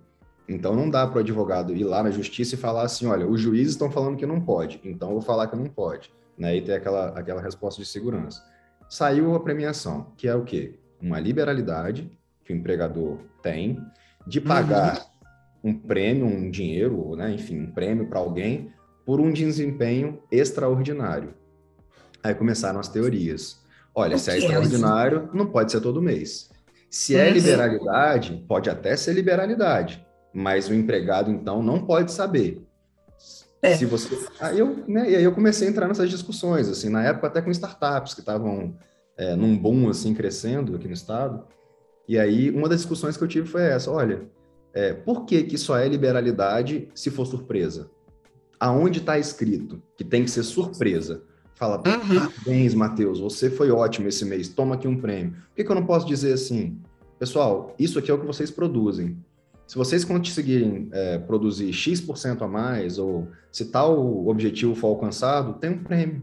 Então 0.48 0.74
não 0.74 0.90
dá 0.90 1.06
para 1.06 1.18
o 1.18 1.20
advogado 1.20 1.74
ir 1.74 1.84
lá 1.84 2.02
na 2.02 2.10
justiça 2.10 2.54
e 2.54 2.58
falar 2.58 2.82
assim, 2.82 3.06
olha, 3.06 3.26
os 3.26 3.40
juízes 3.40 3.72
estão 3.72 3.90
falando 3.90 4.16
que 4.16 4.26
não 4.26 4.40
pode, 4.40 4.80
então 4.84 5.08
eu 5.08 5.14
vou 5.14 5.22
falar 5.22 5.46
que 5.46 5.56
não 5.56 5.66
pode, 5.66 6.12
né? 6.36 6.54
E 6.56 6.60
ter 6.60 6.74
aquela, 6.74 7.08
aquela 7.18 7.40
resposta 7.40 7.80
de 7.80 7.88
segurança. 7.88 8.42
Saiu 8.88 9.34
a 9.34 9.40
premiação, 9.40 10.12
que 10.16 10.28
é 10.28 10.34
o 10.34 10.44
quê? 10.44 10.78
Uma 11.00 11.18
liberalidade 11.18 12.10
que 12.44 12.52
o 12.52 12.56
empregador 12.56 13.18
tem 13.42 13.82
de 14.26 14.40
pagar 14.40 15.06
uhum. 15.62 15.70
um 15.70 15.78
prêmio, 15.78 16.26
um 16.26 16.50
dinheiro, 16.50 17.16
né? 17.16 17.32
enfim, 17.32 17.60
um 17.60 17.70
prêmio 17.70 18.06
para 18.06 18.18
alguém 18.18 18.72
por 19.04 19.20
um 19.20 19.32
desempenho 19.32 20.22
extraordinário. 20.30 21.34
Aí 22.22 22.34
começaram 22.34 22.80
as 22.80 22.88
teorias. 22.88 23.62
Olha, 23.94 24.16
se 24.18 24.30
é, 24.30 24.34
é 24.34 24.38
extraordinário, 24.38 25.28
não 25.32 25.46
pode 25.46 25.72
ser 25.72 25.80
todo 25.80 26.00
mês. 26.00 26.50
Se 26.88 27.16
é 27.16 27.26
uhum. 27.26 27.34
liberalidade, 27.34 28.44
pode 28.46 28.70
até 28.70 28.96
ser 28.96 29.12
liberalidade, 29.12 30.03
mas 30.34 30.68
o 30.68 30.74
empregado, 30.74 31.30
então, 31.30 31.62
não 31.62 31.86
pode 31.86 32.10
saber. 32.10 32.60
É. 33.62 33.76
Se 33.76 33.86
você... 33.86 34.18
Aí 34.40 34.58
eu, 34.58 34.84
né, 34.86 35.10
e 35.10 35.16
aí 35.16 35.24
eu 35.24 35.32
comecei 35.32 35.68
a 35.68 35.70
entrar 35.70 35.86
nessas 35.86 36.10
discussões, 36.10 36.68
assim, 36.68 36.88
na 36.88 37.04
época 37.04 37.28
até 37.28 37.40
com 37.40 37.50
startups 37.50 38.12
que 38.12 38.20
estavam 38.20 38.76
é, 39.16 39.36
num 39.36 39.56
boom, 39.56 39.88
assim, 39.88 40.12
crescendo 40.12 40.74
aqui 40.74 40.88
no 40.88 40.92
estado. 40.92 41.44
E 42.06 42.18
aí, 42.18 42.50
uma 42.50 42.68
das 42.68 42.80
discussões 42.80 43.16
que 43.16 43.22
eu 43.22 43.28
tive 43.28 43.48
foi 43.48 43.62
essa, 43.62 43.90
olha, 43.90 44.28
é, 44.74 44.92
por 44.92 45.24
que 45.24 45.44
que 45.44 45.56
só 45.56 45.78
é 45.78 45.88
liberalidade 45.88 46.88
se 46.94 47.10
for 47.10 47.24
surpresa? 47.24 47.88
Aonde 48.58 48.98
está 48.98 49.18
escrito 49.18 49.80
que 49.96 50.04
tem 50.04 50.24
que 50.24 50.30
ser 50.30 50.42
surpresa? 50.42 51.22
Fala, 51.54 51.76
uhum. 51.76 51.82
parabéns, 52.18 52.74
Matheus, 52.74 53.20
você 53.20 53.48
foi 53.48 53.70
ótimo 53.70 54.08
esse 54.08 54.24
mês, 54.24 54.48
toma 54.48 54.74
aqui 54.74 54.88
um 54.88 55.00
prêmio. 55.00 55.32
Por 55.32 55.54
que, 55.54 55.64
que 55.64 55.70
eu 55.70 55.76
não 55.76 55.86
posso 55.86 56.06
dizer 56.06 56.32
assim, 56.32 56.78
pessoal, 57.18 57.74
isso 57.78 57.98
aqui 57.98 58.10
é 58.10 58.14
o 58.14 58.18
que 58.18 58.26
vocês 58.26 58.50
produzem 58.50 59.16
se 59.74 59.78
vocês 59.78 60.04
conseguirem 60.04 60.88
é, 60.92 61.18
produzir 61.18 61.72
X% 61.72 62.40
a 62.42 62.46
mais, 62.46 62.96
ou 62.96 63.26
se 63.50 63.72
tal 63.72 64.24
objetivo 64.28 64.72
for 64.72 64.86
alcançado, 64.86 65.54
tem 65.54 65.70
um 65.70 65.82
prêmio. 65.82 66.22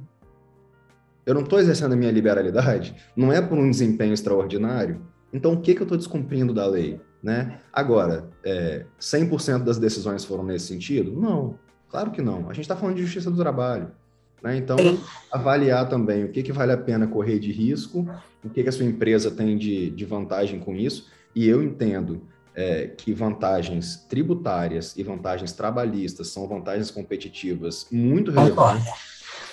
Eu 1.26 1.34
não 1.34 1.42
estou 1.42 1.60
exercendo 1.60 1.92
a 1.92 1.96
minha 1.98 2.14
liberalidade, 2.14 2.96
não 3.14 3.30
é 3.30 3.42
por 3.42 3.58
um 3.58 3.70
desempenho 3.70 4.14
extraordinário. 4.14 5.06
Então, 5.34 5.52
o 5.52 5.60
que, 5.60 5.76
que 5.76 5.82
eu 5.82 5.84
estou 5.84 5.98
descumprindo 5.98 6.54
da 6.54 6.66
lei? 6.66 7.02
Né? 7.22 7.60
Agora, 7.74 8.30
é, 8.42 8.86
100% 8.98 9.66
das 9.66 9.78
decisões 9.78 10.24
foram 10.24 10.46
nesse 10.46 10.68
sentido? 10.68 11.12
Não, 11.12 11.60
claro 11.90 12.12
que 12.12 12.22
não. 12.22 12.50
A 12.50 12.54
gente 12.54 12.62
está 12.62 12.78
falando 12.78 12.96
de 12.96 13.02
justiça 13.02 13.30
do 13.30 13.36
trabalho. 13.36 13.92
Né? 14.42 14.56
Então, 14.56 14.78
avaliar 15.30 15.90
também 15.90 16.24
o 16.24 16.30
que, 16.30 16.42
que 16.42 16.54
vale 16.54 16.72
a 16.72 16.78
pena 16.78 17.06
correr 17.06 17.38
de 17.38 17.52
risco, 17.52 18.10
o 18.42 18.50
que, 18.50 18.64
que 18.64 18.70
a 18.70 18.72
sua 18.72 18.86
empresa 18.86 19.30
tem 19.30 19.58
de, 19.58 19.90
de 19.90 20.06
vantagem 20.06 20.58
com 20.58 20.74
isso. 20.74 21.10
E 21.36 21.50
eu 21.50 21.62
entendo 21.62 22.22
é, 22.56 22.88
que 22.88 23.14
vantagens 23.14 24.06
tributárias 24.10 24.96
e 24.98 25.04
vantagens 25.04 25.52
trabalhistas 25.54 26.28
são 26.28 26.48
vantagens 26.48 26.92
competitivas 26.92 27.88
muito 27.92 28.32
relevantes. 28.32 28.86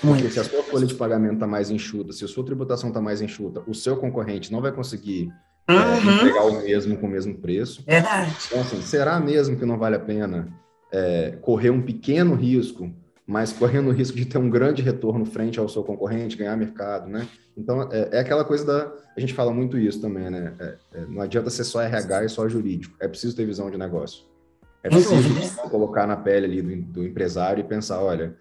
Muito. 0.03 0.21
Porque 0.21 0.31
se 0.31 0.39
a 0.39 0.45
sua 0.45 0.63
folha 0.63 0.87
de 0.87 0.95
pagamento 0.95 1.35
está 1.35 1.47
mais 1.47 1.71
enxuta, 1.71 2.13
se 2.13 2.25
a 2.25 2.29
sua 2.29 2.45
tributação 2.45 2.89
está 2.89 3.01
mais 3.01 3.21
enxuta, 3.21 3.63
o 3.67 3.75
seu 3.75 3.97
concorrente 3.97 4.53
não 4.53 4.61
vai 4.61 4.71
conseguir 4.71 5.33
é, 5.67 5.73
uhum. 5.73 6.11
é, 6.11 6.15
entregar 6.15 6.45
o 6.47 6.63
mesmo 6.63 6.97
com 6.97 7.07
o 7.07 7.11
mesmo 7.11 7.35
preço. 7.35 7.83
Verdade. 7.87 8.33
Então, 8.47 8.61
assim, 8.61 8.81
será 8.81 9.19
mesmo 9.19 9.57
que 9.57 9.67
não 9.67 9.77
vale 9.77 9.97
a 9.97 10.01
pena 10.01 10.49
é, 10.93 11.37
correr 11.43 11.71
um 11.71 11.83
pequeno 11.83 12.35
risco 12.35 12.91
mas 13.29 13.53
correndo 13.53 13.89
o 13.91 13.93
risco 13.93 14.17
de 14.17 14.25
ter 14.25 14.39
um 14.39 14.49
grande 14.49 14.81
retorno 14.81 15.27
frente 15.27 15.61
ao 15.61 15.69
seu 15.69 15.85
concorrente, 15.85 16.35
ganhar 16.35 16.57
mercado, 16.57 17.11
né? 17.11 17.29
Então, 17.55 17.87
é, 17.93 18.09
é 18.13 18.21
aquela 18.21 18.43
coisa 18.43 18.65
da... 18.65 18.91
A 19.15 19.21
gente 19.21 19.35
fala 19.35 19.53
muito 19.53 19.77
isso 19.77 20.01
também, 20.01 20.31
né? 20.31 20.55
É, 20.59 20.77
é, 20.95 21.07
não 21.07 21.21
adianta 21.21 21.51
ser 21.51 21.65
só 21.65 21.83
RH 21.83 22.25
e 22.25 22.29
só 22.31 22.49
jurídico. 22.49 22.97
É 22.99 23.07
preciso 23.07 23.37
ter 23.37 23.45
visão 23.45 23.71
de 23.71 23.77
negócio. 23.77 24.25
É 24.83 24.89
preciso 24.89 25.61
colocar 25.69 26.07
na 26.07 26.17
pele 26.17 26.47
ali 26.47 26.63
do, 26.63 26.93
do 26.93 27.05
empresário 27.05 27.61
e 27.61 27.65
pensar, 27.65 28.01
olha... 28.01 28.35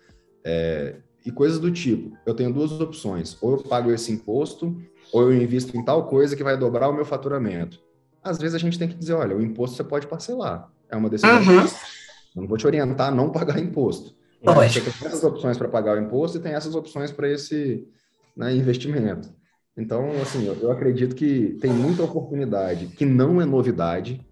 É, 0.46 0.96
e 1.26 1.32
coisas 1.32 1.60
do 1.60 1.70
tipo, 1.70 2.18
eu 2.26 2.34
tenho 2.34 2.54
duas 2.54 2.72
opções. 2.72 3.38
Ou 3.42 3.58
eu 3.58 3.58
pago 3.58 3.92
esse 3.92 4.14
imposto, 4.14 4.82
ou 5.12 5.24
eu 5.24 5.34
invisto 5.34 5.76
em 5.76 5.84
tal 5.84 6.08
coisa 6.08 6.34
que 6.34 6.44
vai 6.46 6.56
dobrar 6.56 6.88
o 6.88 6.94
meu 6.94 7.04
faturamento. 7.04 7.82
Às 8.24 8.38
vezes 8.38 8.56
a 8.56 8.58
gente 8.58 8.80
tem 8.80 8.88
que 8.88 8.96
dizer, 8.96 9.16
olha, 9.16 9.36
o 9.36 9.42
imposto 9.42 9.76
você 9.76 9.84
pode 9.84 10.08
parcelar. 10.08 10.72
É 10.90 10.96
uma 10.96 11.10
decisão. 11.10 11.42
Uhum. 11.42 11.66
Eu 11.66 12.42
não 12.42 12.48
vou 12.48 12.58
te 12.58 12.66
orientar 12.66 13.10
a 13.10 13.12
não 13.12 13.30
pagar 13.30 13.60
imposto 13.60 14.16
você 14.42 14.82
tem 14.82 15.08
essas 15.08 15.24
opções 15.24 15.58
para 15.58 15.68
pagar 15.68 15.98
o 15.98 16.02
imposto 16.02 16.38
e 16.38 16.42
tem 16.42 16.54
essas 16.54 16.76
opções 16.76 17.12
para 17.12 17.30
esse 17.30 17.88
né, 18.36 18.54
investimento. 18.56 19.30
Então, 19.76 20.10
assim, 20.22 20.46
eu, 20.46 20.56
eu, 20.56 20.72
acredito 20.72 21.16
que 21.16 21.58
tem 21.62 21.72
muita 21.72 22.04
oportunidade 22.04 22.88
que 22.88 23.06
não 23.06 23.40
é 23.40 23.46
novidade, 23.46 24.26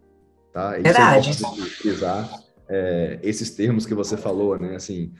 tá? 0.51 0.71
Verdade. 0.71 1.31
É, 2.67 3.19
esses 3.21 3.51
termos 3.51 3.85
que 3.85 3.93
você 3.93 4.17
falou, 4.17 4.57
né? 4.57 4.75
Assim, 4.75 5.13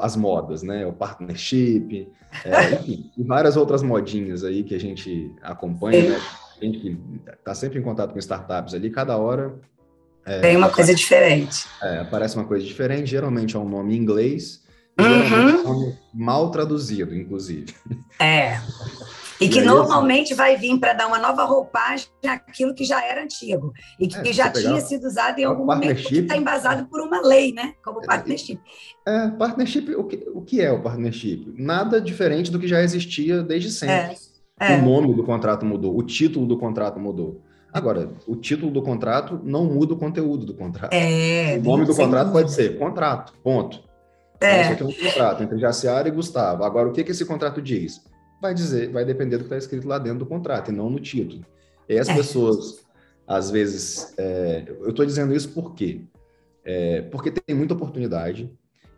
as 0.00 0.16
modas, 0.16 0.64
né? 0.64 0.84
O 0.86 0.92
partnership, 0.92 2.08
é, 2.44 2.74
enfim, 2.74 3.12
e 3.16 3.22
várias 3.22 3.56
outras 3.56 3.80
modinhas 3.80 4.42
aí 4.42 4.64
que 4.64 4.74
a 4.74 4.80
gente 4.80 5.32
acompanha, 5.40 6.10
né? 6.10 6.20
A 6.60 6.64
gente 6.64 6.78
que 6.80 7.00
está 7.28 7.54
sempre 7.54 7.78
em 7.78 7.82
contato 7.82 8.12
com 8.12 8.18
startups 8.18 8.74
ali, 8.74 8.90
cada 8.90 9.16
hora 9.16 9.56
é, 10.24 10.40
Tem 10.40 10.56
uma 10.56 10.66
aparece, 10.66 10.74
coisa 10.76 10.94
diferente. 10.94 11.66
É, 11.82 11.98
aparece 11.98 12.36
uma 12.36 12.44
coisa 12.44 12.64
diferente, 12.64 13.10
geralmente 13.10 13.56
é 13.56 13.58
um 13.58 13.68
nome 13.68 13.94
em 13.94 13.98
inglês, 13.98 14.62
uhum. 14.98 15.06
é 15.06 15.08
um 15.08 15.62
nome 15.62 15.98
mal 16.12 16.50
traduzido, 16.50 17.14
inclusive. 17.14 17.74
É. 18.18 18.60
E 19.40 19.48
que 19.48 19.60
e 19.60 19.62
normalmente 19.62 20.34
vai 20.34 20.54
vir 20.58 20.78
para 20.78 20.92
dar 20.92 21.06
uma 21.06 21.18
nova 21.18 21.44
roupagem 21.44 22.08
àquilo 22.26 22.74
que 22.74 22.84
já 22.84 23.02
era 23.02 23.22
antigo 23.22 23.72
e 23.98 24.06
que 24.06 24.28
é, 24.28 24.32
já 24.34 24.50
tinha 24.50 24.78
sido 24.82 25.06
usado 25.06 25.38
em 25.38 25.44
algum 25.44 25.64
momento 25.64 26.02
que 26.02 26.18
está 26.18 26.36
embasado 26.36 26.86
por 26.88 27.00
uma 27.00 27.26
lei, 27.26 27.50
né? 27.50 27.72
Como 27.82 28.02
é, 28.02 28.06
partnership. 28.06 28.60
É, 29.06 29.28
partnership, 29.28 29.94
o 29.96 30.04
que, 30.04 30.28
o 30.34 30.42
que 30.42 30.60
é 30.60 30.70
o 30.70 30.82
partnership? 30.82 31.54
Nada 31.56 32.02
diferente 32.02 32.50
do 32.50 32.60
que 32.60 32.68
já 32.68 32.82
existia 32.82 33.42
desde 33.42 33.70
sempre. 33.70 34.18
É, 34.60 34.74
é. 34.74 34.76
O 34.76 34.84
nome 34.84 35.14
do 35.14 35.24
contrato 35.24 35.64
mudou, 35.64 35.96
o 35.96 36.02
título 36.02 36.46
do 36.46 36.58
contrato 36.58 37.00
mudou. 37.00 37.42
Agora, 37.72 38.10
o 38.26 38.34
título 38.34 38.70
do 38.72 38.82
contrato 38.82 39.40
não 39.44 39.64
muda 39.64 39.94
o 39.94 39.96
conteúdo 39.96 40.44
do 40.44 40.54
contrato. 40.54 40.92
É, 40.92 41.56
o 41.58 41.62
nome 41.62 41.86
do 41.86 41.94
contrato 41.94 42.32
pode 42.32 42.52
ser 42.52 42.78
contrato, 42.78 43.32
ponto. 43.44 43.82
É. 44.40 44.62
Isso 44.62 44.72
aqui 44.72 44.82
é 44.82 44.86
um 44.86 44.92
contrato 44.92 45.42
entre 45.42 45.58
Jaciara 45.58 46.08
e 46.08 46.10
Gustavo. 46.10 46.64
Agora, 46.64 46.88
o 46.88 46.92
que, 46.92 47.04
que 47.04 47.12
esse 47.12 47.24
contrato 47.24 47.60
diz? 47.60 48.02
Vai 48.40 48.54
dizer, 48.54 48.90
vai 48.90 49.04
depender 49.04 49.36
do 49.36 49.40
que 49.40 49.46
está 49.46 49.58
escrito 49.58 49.86
lá 49.86 49.98
dentro 49.98 50.20
do 50.20 50.26
contrato 50.26 50.70
e 50.70 50.74
não 50.74 50.88
no 50.88 50.98
título. 50.98 51.44
E 51.88 51.98
as 51.98 52.08
é. 52.08 52.14
pessoas, 52.14 52.80
às 53.26 53.50
vezes, 53.50 54.14
é, 54.16 54.64
eu 54.80 54.90
estou 54.90 55.04
dizendo 55.04 55.34
isso 55.34 55.50
por 55.50 55.74
quê? 55.74 56.00
É, 56.64 57.02
porque 57.02 57.30
tem 57.30 57.54
muita 57.54 57.74
oportunidade 57.74 58.50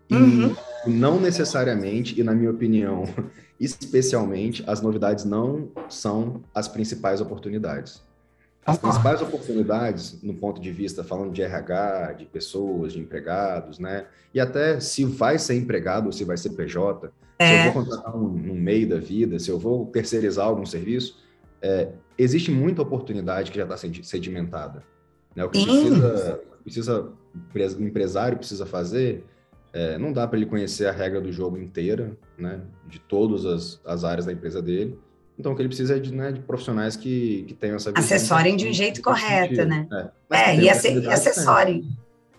e 0.09 0.15
uhum. 0.15 0.55
não 0.87 1.21
necessariamente, 1.21 2.19
e 2.21 2.23
na 2.23 2.35
minha 2.35 2.51
opinião, 2.51 3.05
especialmente, 3.59 4.63
as 4.67 4.81
novidades 4.81 5.25
não 5.25 5.71
são 5.89 6.43
as 6.55 6.69
principais 6.69 7.21
oportunidades. 7.21 8.03
As 8.64 8.79
principais 8.79 9.20
oportunidades, 9.20 10.22
no 10.22 10.35
ponto 10.35 10.61
de 10.61 10.70
vista, 10.70 11.03
falando 11.03 11.33
de 11.33 11.42
RH, 11.42 12.12
de 12.12 12.27
pessoas, 12.27 12.92
de 12.92 13.01
empregados, 13.01 13.79
né? 13.81 14.07
E 14.33 14.38
até 14.38 14.79
se 14.79 15.05
vai 15.05 15.37
ser 15.38 15.57
empregado 15.57 16.07
ou 16.07 16.12
se 16.12 16.25
vai 16.25 16.37
ser 16.37 16.51
PJ, 16.51 17.11
é. 17.38 17.46
se 17.46 17.55
eu 17.55 17.72
vou 17.72 17.83
contratar 17.83 18.16
um, 18.16 18.29
no 18.29 18.55
meio 18.55 18.88
da 18.88 18.98
vida, 18.98 19.38
se 19.40 19.51
eu 19.51 19.59
vou 19.59 19.87
terceirizar 19.87 20.46
algum 20.46 20.64
serviço, 20.64 21.18
é, 21.61 21.88
existe 22.16 22.53
muita 22.53 22.83
oportunidade 22.83 23.51
que 23.51 23.59
já 23.59 23.64
está 23.64 23.77
sedimentada. 23.77 24.85
Né? 25.35 25.44
O 25.44 25.51
que 25.51 25.64
precisa, 25.64 26.40
precisa, 26.62 27.79
o 27.79 27.83
empresário 27.83 28.38
precisa 28.38 28.64
fazer, 28.64 29.25
é, 29.72 29.98
não 29.98 30.12
dá 30.12 30.27
para 30.27 30.37
ele 30.37 30.46
conhecer 30.46 30.87
a 30.87 30.92
regra 30.92 31.20
do 31.20 31.33
jogo 31.33 31.59
inteira, 31.59 32.16
né? 32.38 32.61
De 32.87 33.01
todas 33.01 33.44
as, 33.44 33.81
as 33.85 34.05
áreas 34.05 34.27
da 34.27 34.33
empresa 34.33 34.62
dele, 34.62 34.98
então, 35.38 35.53
o 35.53 35.57
que 35.57 35.62
ele 35.62 35.68
precisa 35.68 35.97
é 35.97 35.99
de, 35.99 36.14
né, 36.14 36.31
de 36.31 36.40
profissionais 36.40 36.95
que, 36.95 37.45
que 37.49 37.55
tenham 37.55 37.77
essa 37.77 37.90
visão. 37.90 38.05
Acessorem 38.05 38.57
de 38.57 38.68
um 38.68 38.73
jeito 38.73 39.01
correto, 39.01 39.64
né? 39.64 39.88
É, 40.31 40.51
é 40.51 40.57
e, 40.57 40.71
acessorem. 40.71 41.88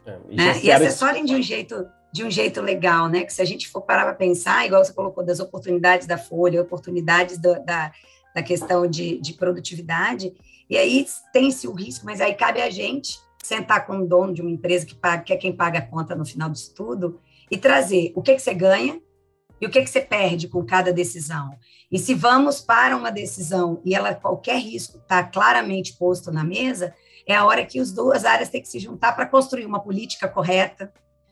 É, 0.05 0.17
e, 0.29 0.35
né? 0.35 0.59
e 0.63 0.71
acessorem 0.71 1.25
de 1.25 1.35
um 1.35 1.41
jeito 1.41 1.85
de 2.13 2.23
um 2.23 2.29
jeito 2.29 2.61
legal, 2.61 3.09
né? 3.09 3.23
Que 3.23 3.33
se 3.33 3.41
a 3.41 3.45
gente 3.45 3.67
for 3.67 3.81
parar 3.81 4.03
para 4.03 4.13
pensar, 4.13 4.67
igual 4.67 4.85
você 4.85 4.93
colocou, 4.93 5.25
das 5.25 5.39
oportunidades 5.39 6.05
da 6.05 6.15
folha, 6.15 6.61
oportunidades 6.61 7.39
do, 7.39 7.55
da, 7.65 7.91
da 8.35 8.43
questão 8.43 8.85
de, 8.85 9.19
de 9.19 9.33
produtividade, 9.33 10.31
e 10.69 10.77
aí 10.77 11.07
tem-se 11.33 11.67
o 11.67 11.73
risco, 11.73 12.05
mas 12.05 12.21
aí 12.21 12.35
cabe 12.35 12.61
a 12.61 12.69
gente 12.69 13.19
sentar 13.41 13.87
com 13.87 13.97
o 13.97 14.07
dono 14.07 14.31
de 14.31 14.41
uma 14.41 14.51
empresa 14.51 14.85
que, 14.85 14.93
paga, 14.93 15.23
que 15.23 15.33
é 15.33 15.37
quem 15.37 15.51
paga 15.51 15.79
a 15.79 15.81
conta 15.81 16.15
no 16.15 16.23
final 16.23 16.51
disso 16.51 16.71
tudo, 16.75 17.19
e 17.49 17.57
trazer 17.57 18.13
o 18.15 18.21
que, 18.21 18.35
que 18.35 18.41
você 18.41 18.53
ganha 18.53 19.01
e 19.63 19.65
o 19.65 19.69
que, 19.69 19.81
que 19.81 19.89
você 19.89 20.01
perde 20.01 20.49
com 20.49 20.61
cada 20.65 20.91
decisão? 20.91 21.57
E 21.89 21.97
se 21.97 22.13
vamos 22.13 22.59
para 22.59 22.97
uma 22.97 23.09
decisão 23.09 23.81
e 23.85 23.95
ela 23.95 24.13
qualquer 24.13 24.57
risco 24.57 24.97
está 24.97 25.23
claramente 25.23 25.95
posto 25.97 26.33
na 26.33 26.43
mesa, 26.43 26.93
é 27.25 27.33
a 27.33 27.45
hora 27.45 27.65
que 27.65 27.79
as 27.79 27.89
duas 27.89 28.25
áreas 28.25 28.49
têm 28.49 28.61
que 28.61 28.67
se 28.67 28.77
juntar 28.77 29.13
para 29.13 29.25
construir 29.25 29.65
uma 29.65 29.79
política 29.79 30.27
correta, 30.27 30.91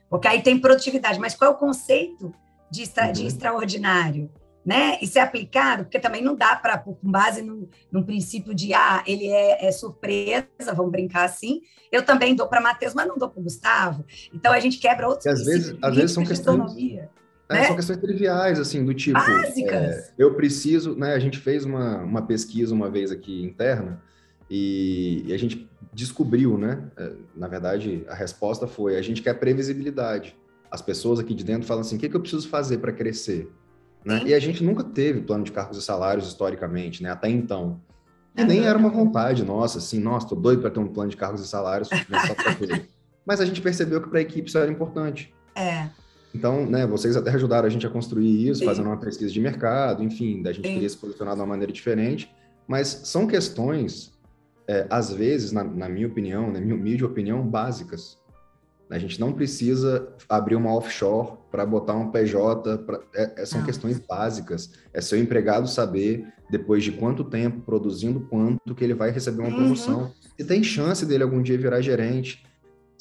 porque 0.09 0.29
aí 0.29 0.41
tem 0.41 0.57
produtividade. 0.57 1.19
Mas 1.19 1.35
qual 1.35 1.51
é 1.51 1.53
o 1.53 1.57
conceito 1.57 2.33
de, 2.71 2.83
extra, 2.83 3.07
uhum. 3.07 3.11
de 3.11 3.25
extraordinário? 3.27 4.31
Né? 4.65 4.97
Isso 5.01 5.19
é 5.19 5.21
aplicado, 5.21 5.83
porque 5.83 5.99
também 5.99 6.21
não 6.21 6.33
dá 6.33 6.55
para, 6.55 6.77
com 6.77 6.95
base 7.03 7.41
no, 7.41 7.67
num 7.91 8.03
princípio 8.03 8.55
de, 8.55 8.73
ah, 8.73 9.03
ele 9.05 9.27
é, 9.27 9.65
é 9.65 9.71
surpresa, 9.73 10.73
vamos 10.73 10.91
brincar 10.91 11.25
assim, 11.25 11.59
eu 11.91 12.05
também 12.05 12.33
dou 12.33 12.47
para 12.47 12.61
Matheus, 12.61 12.93
mas 12.93 13.09
não 13.09 13.17
dou 13.17 13.27
para 13.27 13.43
Gustavo. 13.43 14.05
Então, 14.33 14.53
a 14.53 14.59
gente 14.61 14.77
quebra 14.77 15.05
outros 15.05 15.27
às 15.27 15.43
vezes, 15.43 15.75
às 15.81 15.95
vezes 15.95 16.11
são 16.13 16.23
questões, 16.23 16.61
autonomia. 16.61 17.09
É, 17.51 17.61
né? 17.61 17.67
São 17.67 17.75
questões 17.75 17.99
triviais, 17.99 18.59
assim, 18.59 18.83
do 18.83 18.93
tipo. 18.93 19.19
É, 19.19 20.13
eu 20.17 20.33
preciso, 20.33 20.95
né? 20.95 21.13
A 21.13 21.19
gente 21.19 21.37
fez 21.37 21.65
uma, 21.65 21.97
uma 21.97 22.21
pesquisa 22.21 22.73
uma 22.73 22.89
vez 22.89 23.11
aqui 23.11 23.43
interna 23.43 24.01
e, 24.49 25.23
e 25.27 25.33
a 25.33 25.37
gente 25.37 25.69
descobriu, 25.93 26.57
né? 26.57 26.83
É, 26.97 27.11
na 27.35 27.47
verdade, 27.47 28.03
a 28.07 28.15
resposta 28.15 28.67
foi: 28.67 28.97
a 28.97 29.01
gente 29.01 29.21
quer 29.21 29.33
previsibilidade. 29.35 30.35
As 30.69 30.81
pessoas 30.81 31.19
aqui 31.19 31.33
de 31.33 31.43
dentro 31.43 31.67
falam 31.67 31.81
assim: 31.81 31.97
o 31.97 31.99
que, 31.99 32.09
que 32.09 32.15
eu 32.15 32.21
preciso 32.21 32.47
fazer 32.47 32.77
para 32.77 32.91
crescer? 32.91 33.51
Né? 34.03 34.23
E 34.25 34.33
a 34.33 34.39
gente 34.39 34.63
nunca 34.63 34.83
teve 34.83 35.21
plano 35.21 35.43
de 35.43 35.51
cargos 35.51 35.77
e 35.77 35.81
salários 35.81 36.27
historicamente, 36.27 37.03
né? 37.03 37.11
Até 37.11 37.29
então. 37.29 37.79
E 38.35 38.43
nem 38.43 38.65
era 38.65 38.77
uma 38.77 38.89
vontade 38.89 39.43
nossa, 39.43 39.77
assim, 39.77 39.99
nossa, 39.99 40.27
tô 40.27 40.35
doido 40.35 40.61
para 40.61 40.69
ter 40.69 40.79
um 40.79 40.87
plano 40.87 41.09
de 41.09 41.17
cargos 41.17 41.41
e 41.41 41.47
salários, 41.47 41.89
Mas 43.25 43.39
a 43.39 43.45
gente 43.45 43.61
percebeu 43.61 44.01
que 44.01 44.09
para 44.09 44.19
a 44.19 44.21
equipe 44.21 44.47
isso 44.47 44.57
era 44.57 44.71
importante. 44.71 45.33
É. 45.53 45.89
Então, 46.33 46.65
né, 46.65 46.87
vocês 46.87 47.15
até 47.17 47.31
ajudaram 47.31 47.67
a 47.67 47.69
gente 47.69 47.85
a 47.85 47.89
construir 47.89 48.49
isso, 48.49 48.59
Sim. 48.59 48.65
fazendo 48.65 48.85
uma 48.87 48.97
pesquisa 48.97 49.31
de 49.31 49.39
mercado, 49.39 50.03
enfim, 50.03 50.41
da 50.41 50.51
gente 50.51 50.67
Sim. 50.67 50.73
queria 50.73 50.89
se 50.89 50.97
posicionar 50.97 51.35
de 51.35 51.41
uma 51.41 51.47
maneira 51.47 51.71
diferente, 51.71 52.33
mas 52.67 52.87
são 53.03 53.27
questões, 53.27 54.13
é, 54.67 54.87
às 54.89 55.11
vezes, 55.11 55.51
na, 55.51 55.63
na, 55.63 55.89
minha 55.89 56.07
opinião, 56.07 56.51
na 56.51 56.61
minha 56.61 56.75
humilde 56.75 57.03
opinião, 57.03 57.45
básicas. 57.45 58.19
A 58.89 58.99
gente 58.99 59.19
não 59.19 59.31
precisa 59.31 60.09
abrir 60.27 60.55
uma 60.55 60.73
offshore 60.73 61.37
para 61.49 61.65
botar 61.65 61.95
um 61.95 62.11
PJ, 62.11 62.77
pra, 62.79 62.99
é, 63.13 63.41
é, 63.41 63.45
são 63.45 63.59
não. 63.59 63.65
questões 63.65 63.99
básicas. 63.99 64.71
É 64.93 64.99
seu 64.99 65.17
empregado 65.17 65.67
saber, 65.67 66.25
depois 66.49 66.83
de 66.83 66.91
quanto 66.91 67.23
tempo, 67.23 67.61
produzindo 67.61 68.21
quanto, 68.21 68.75
que 68.75 68.83
ele 68.83 68.93
vai 68.93 69.11
receber 69.11 69.41
uma 69.41 69.49
uhum. 69.49 69.55
promoção. 69.55 70.01
Uhum. 70.03 70.11
E 70.37 70.43
tem 70.43 70.61
chance 70.61 71.05
dele 71.05 71.23
algum 71.23 71.41
dia 71.41 71.57
virar 71.57 71.81
gerente 71.81 72.43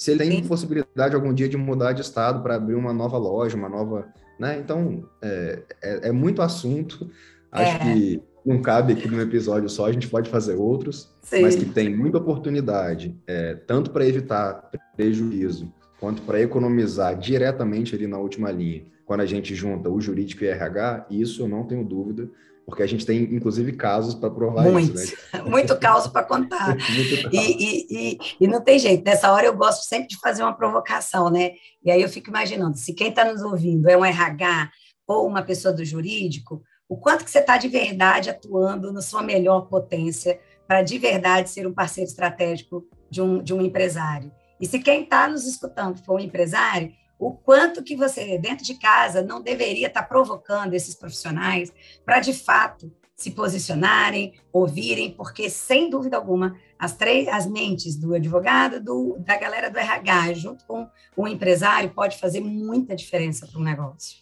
se 0.01 0.13
ele 0.13 0.21
tem 0.21 0.43
possibilidade 0.45 1.15
algum 1.15 1.35
dia 1.35 1.47
de 1.47 1.59
mudar 1.59 1.93
de 1.93 2.01
estado 2.01 2.43
para 2.43 2.55
abrir 2.55 2.75
uma 2.75 2.91
nova 2.91 3.19
loja, 3.19 3.55
uma 3.55 3.69
nova, 3.69 4.09
né? 4.39 4.59
Então 4.59 5.07
é, 5.21 5.63
é, 5.83 6.09
é 6.09 6.11
muito 6.13 6.41
assunto. 6.41 7.11
Acho 7.53 7.77
é. 7.77 7.79
que 7.81 8.23
não 8.43 8.63
cabe 8.63 8.95
aqui 8.95 9.07
num 9.07 9.21
episódio 9.21 9.69
só, 9.69 9.85
a 9.85 9.93
gente 9.93 10.09
pode 10.09 10.31
fazer 10.31 10.55
outros, 10.55 11.15
Sim. 11.21 11.43
mas 11.43 11.55
que 11.55 11.67
tem 11.67 11.95
muita 11.95 12.17
oportunidade, 12.17 13.15
é, 13.27 13.57
tanto 13.67 13.91
para 13.91 14.07
evitar 14.07 14.71
prejuízo 14.97 15.71
quanto 16.01 16.23
para 16.23 16.41
economizar 16.41 17.15
diretamente 17.19 17.95
ali 17.95 18.07
na 18.07 18.17
última 18.17 18.51
linha. 18.51 18.85
Quando 19.11 19.23
a 19.23 19.27
gente 19.27 19.57
junta 19.57 19.91
o 19.91 20.01
jurídico 20.01 20.45
e 20.45 20.47
o 20.47 20.51
RH, 20.53 21.07
isso 21.11 21.43
eu 21.43 21.49
não 21.49 21.67
tenho 21.67 21.83
dúvida, 21.85 22.31
porque 22.65 22.81
a 22.81 22.87
gente 22.87 23.05
tem, 23.05 23.25
inclusive, 23.35 23.73
casos 23.73 24.15
para 24.15 24.31
provar 24.31 24.63
Muito. 24.71 24.95
isso. 24.95 25.17
Né? 25.35 25.43
Muito 25.51 25.77
caos 25.81 26.07
para 26.07 26.23
contar. 26.23 26.77
e, 27.33 27.37
e, 27.37 27.87
e, 27.91 28.19
e, 28.41 28.47
não 28.47 28.61
tem 28.61 28.79
jeito, 28.79 29.03
nessa 29.05 29.33
hora 29.33 29.47
eu 29.47 29.57
gosto 29.57 29.83
sempre 29.85 30.07
de 30.07 30.17
fazer 30.21 30.45
uma 30.45 30.53
provocação, 30.53 31.29
né? 31.29 31.55
E 31.85 31.91
aí 31.91 32.01
eu 32.01 32.09
fico 32.09 32.31
imaginando, 32.31 32.77
se 32.77 32.95
quem 32.95 33.09
está 33.09 33.25
nos 33.25 33.43
ouvindo 33.43 33.91
é 33.91 33.97
um 33.97 34.05
RH 34.05 34.71
ou 35.09 35.27
uma 35.27 35.43
pessoa 35.43 35.75
do 35.75 35.85
jurídico, 35.85 36.63
o 36.89 36.97
quanto 36.97 37.25
que 37.25 37.33
você 37.33 37.41
está 37.41 37.57
de 37.57 37.67
verdade 37.67 38.31
atuando 38.31 38.93
na 38.93 39.03
sua 39.03 39.25
melhor 39.25 39.63
potência 39.63 40.39
para 40.69 40.83
de 40.83 40.97
verdade 40.99 41.51
ser 41.51 41.67
um 41.67 41.75
parceiro 41.75 42.09
estratégico 42.09 42.87
de 43.11 43.21
um, 43.21 43.43
de 43.43 43.53
um 43.53 43.61
empresário. 43.61 44.31
E 44.61 44.67
se 44.67 44.79
quem 44.79 45.03
está 45.03 45.27
nos 45.27 45.49
escutando 45.49 45.99
for 46.05 46.15
um 46.15 46.21
empresário, 46.21 46.93
o 47.21 47.33
quanto 47.33 47.85
que 47.85 47.95
você, 47.95 48.39
dentro 48.39 48.65
de 48.65 48.75
casa, 48.75 49.23
não 49.23 49.43
deveria 49.43 49.89
estar 49.89 50.03
tá 50.03 50.09
provocando 50.09 50.73
esses 50.73 50.95
profissionais 50.95 51.71
para, 52.03 52.19
de 52.19 52.33
fato, 52.33 52.91
se 53.15 53.33
posicionarem, 53.33 54.33
ouvirem, 54.51 55.13
porque, 55.13 55.51
sem 55.51 55.91
dúvida 55.91 56.17
alguma, 56.17 56.57
as, 56.79 56.97
três, 56.97 57.29
as 57.29 57.47
mentes 57.47 57.95
do 57.95 58.15
advogado, 58.15 58.83
do, 58.83 59.19
da 59.19 59.37
galera 59.37 59.71
do 59.71 59.79
RH, 59.79 60.33
junto 60.33 60.65
com 60.65 60.89
o 61.15 61.29
empresário, 61.29 61.91
pode 61.91 62.17
fazer 62.17 62.41
muita 62.41 62.97
diferença 62.97 63.47
para 63.47 63.61
um 63.61 63.65
negócio. 63.65 64.17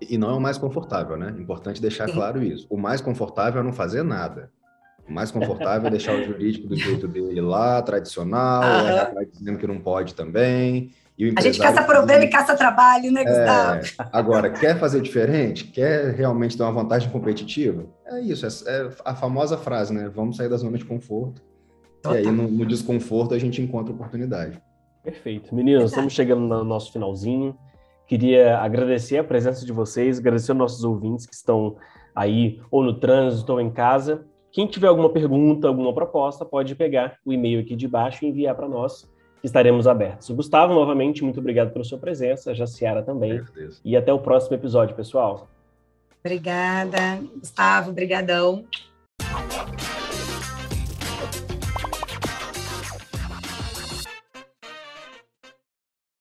E 0.00 0.16
não 0.16 0.30
é 0.30 0.32
o 0.34 0.40
mais 0.40 0.56
confortável, 0.56 1.16
né? 1.16 1.34
Importante 1.36 1.82
deixar 1.82 2.08
Sim. 2.08 2.14
claro 2.14 2.40
isso. 2.40 2.64
O 2.70 2.76
mais 2.76 3.00
confortável 3.00 3.60
é 3.60 3.64
não 3.64 3.72
fazer 3.72 4.04
nada. 4.04 4.52
O 5.08 5.12
mais 5.12 5.32
confortável 5.32 5.88
é 5.88 5.90
deixar 5.90 6.14
o 6.14 6.22
jurídico 6.22 6.68
do 6.68 6.76
jeito 6.76 7.08
dele 7.08 7.40
lá, 7.40 7.82
tradicional, 7.82 8.62
uhum. 9.18 9.28
dizendo 9.32 9.58
que 9.58 9.66
não 9.66 9.80
pode 9.80 10.14
também. 10.14 10.92
A 11.36 11.40
gente 11.40 11.58
caça 11.58 11.82
problema 11.82 12.24
e 12.24 12.28
caça 12.28 12.56
trabalho, 12.56 13.12
né, 13.12 13.24
Gustavo? 13.24 13.80
É, 13.80 14.08
agora, 14.12 14.50
quer 14.50 14.78
fazer 14.78 15.00
diferente? 15.00 15.64
Quer 15.64 16.14
realmente 16.14 16.56
ter 16.56 16.62
uma 16.62 16.72
vantagem 16.72 17.10
competitiva? 17.10 17.86
É 18.06 18.20
isso, 18.20 18.46
é, 18.46 18.48
é 18.70 18.90
a 19.04 19.14
famosa 19.14 19.58
frase, 19.58 19.92
né? 19.92 20.10
Vamos 20.14 20.36
sair 20.36 20.48
da 20.48 20.56
zona 20.56 20.78
de 20.78 20.84
conforto. 20.84 21.42
Total. 22.02 22.18
E 22.18 22.18
aí, 22.18 22.30
no, 22.30 22.48
no, 22.48 22.66
desconforto, 22.66 23.34
a 23.34 23.38
gente 23.38 23.60
encontra 23.60 23.92
oportunidade. 23.92 24.60
Perfeito. 25.02 25.54
Meninos, 25.54 25.90
estamos 25.90 26.12
chegando 26.12 26.40
no 26.40 26.64
nosso 26.64 26.92
finalzinho. 26.92 27.56
Queria 28.06 28.58
agradecer 28.58 29.18
a 29.18 29.24
presença 29.24 29.64
de 29.64 29.72
vocês, 29.72 30.18
agradecer 30.18 30.52
aos 30.52 30.58
nossos 30.58 30.84
ouvintes 30.84 31.26
que 31.26 31.34
estão 31.34 31.76
aí 32.14 32.60
ou 32.70 32.82
no 32.82 32.98
trânsito 32.98 33.52
ou 33.52 33.60
em 33.60 33.70
casa. 33.70 34.26
Quem 34.50 34.66
tiver 34.66 34.88
alguma 34.88 35.10
pergunta, 35.10 35.68
alguma 35.68 35.94
proposta, 35.94 36.44
pode 36.44 36.74
pegar 36.74 37.16
o 37.24 37.32
e-mail 37.32 37.60
aqui 37.60 37.76
de 37.76 37.86
baixo 37.86 38.24
e 38.24 38.28
enviar 38.28 38.54
para 38.56 38.68
nós, 38.68 39.08
estaremos 39.42 39.86
abertos. 39.86 40.30
Gustavo, 40.30 40.74
novamente, 40.74 41.24
muito 41.24 41.40
obrigado 41.40 41.72
pela 41.72 41.84
sua 41.84 41.98
presença, 41.98 42.50
a 42.50 42.54
Jaciara 42.54 43.02
também. 43.02 43.42
E 43.84 43.96
até 43.96 44.12
o 44.12 44.18
próximo 44.18 44.56
episódio, 44.56 44.94
pessoal. 44.94 45.48
Obrigada, 46.22 47.20
Gustavo, 47.38 47.92
brigadão. 47.92 48.64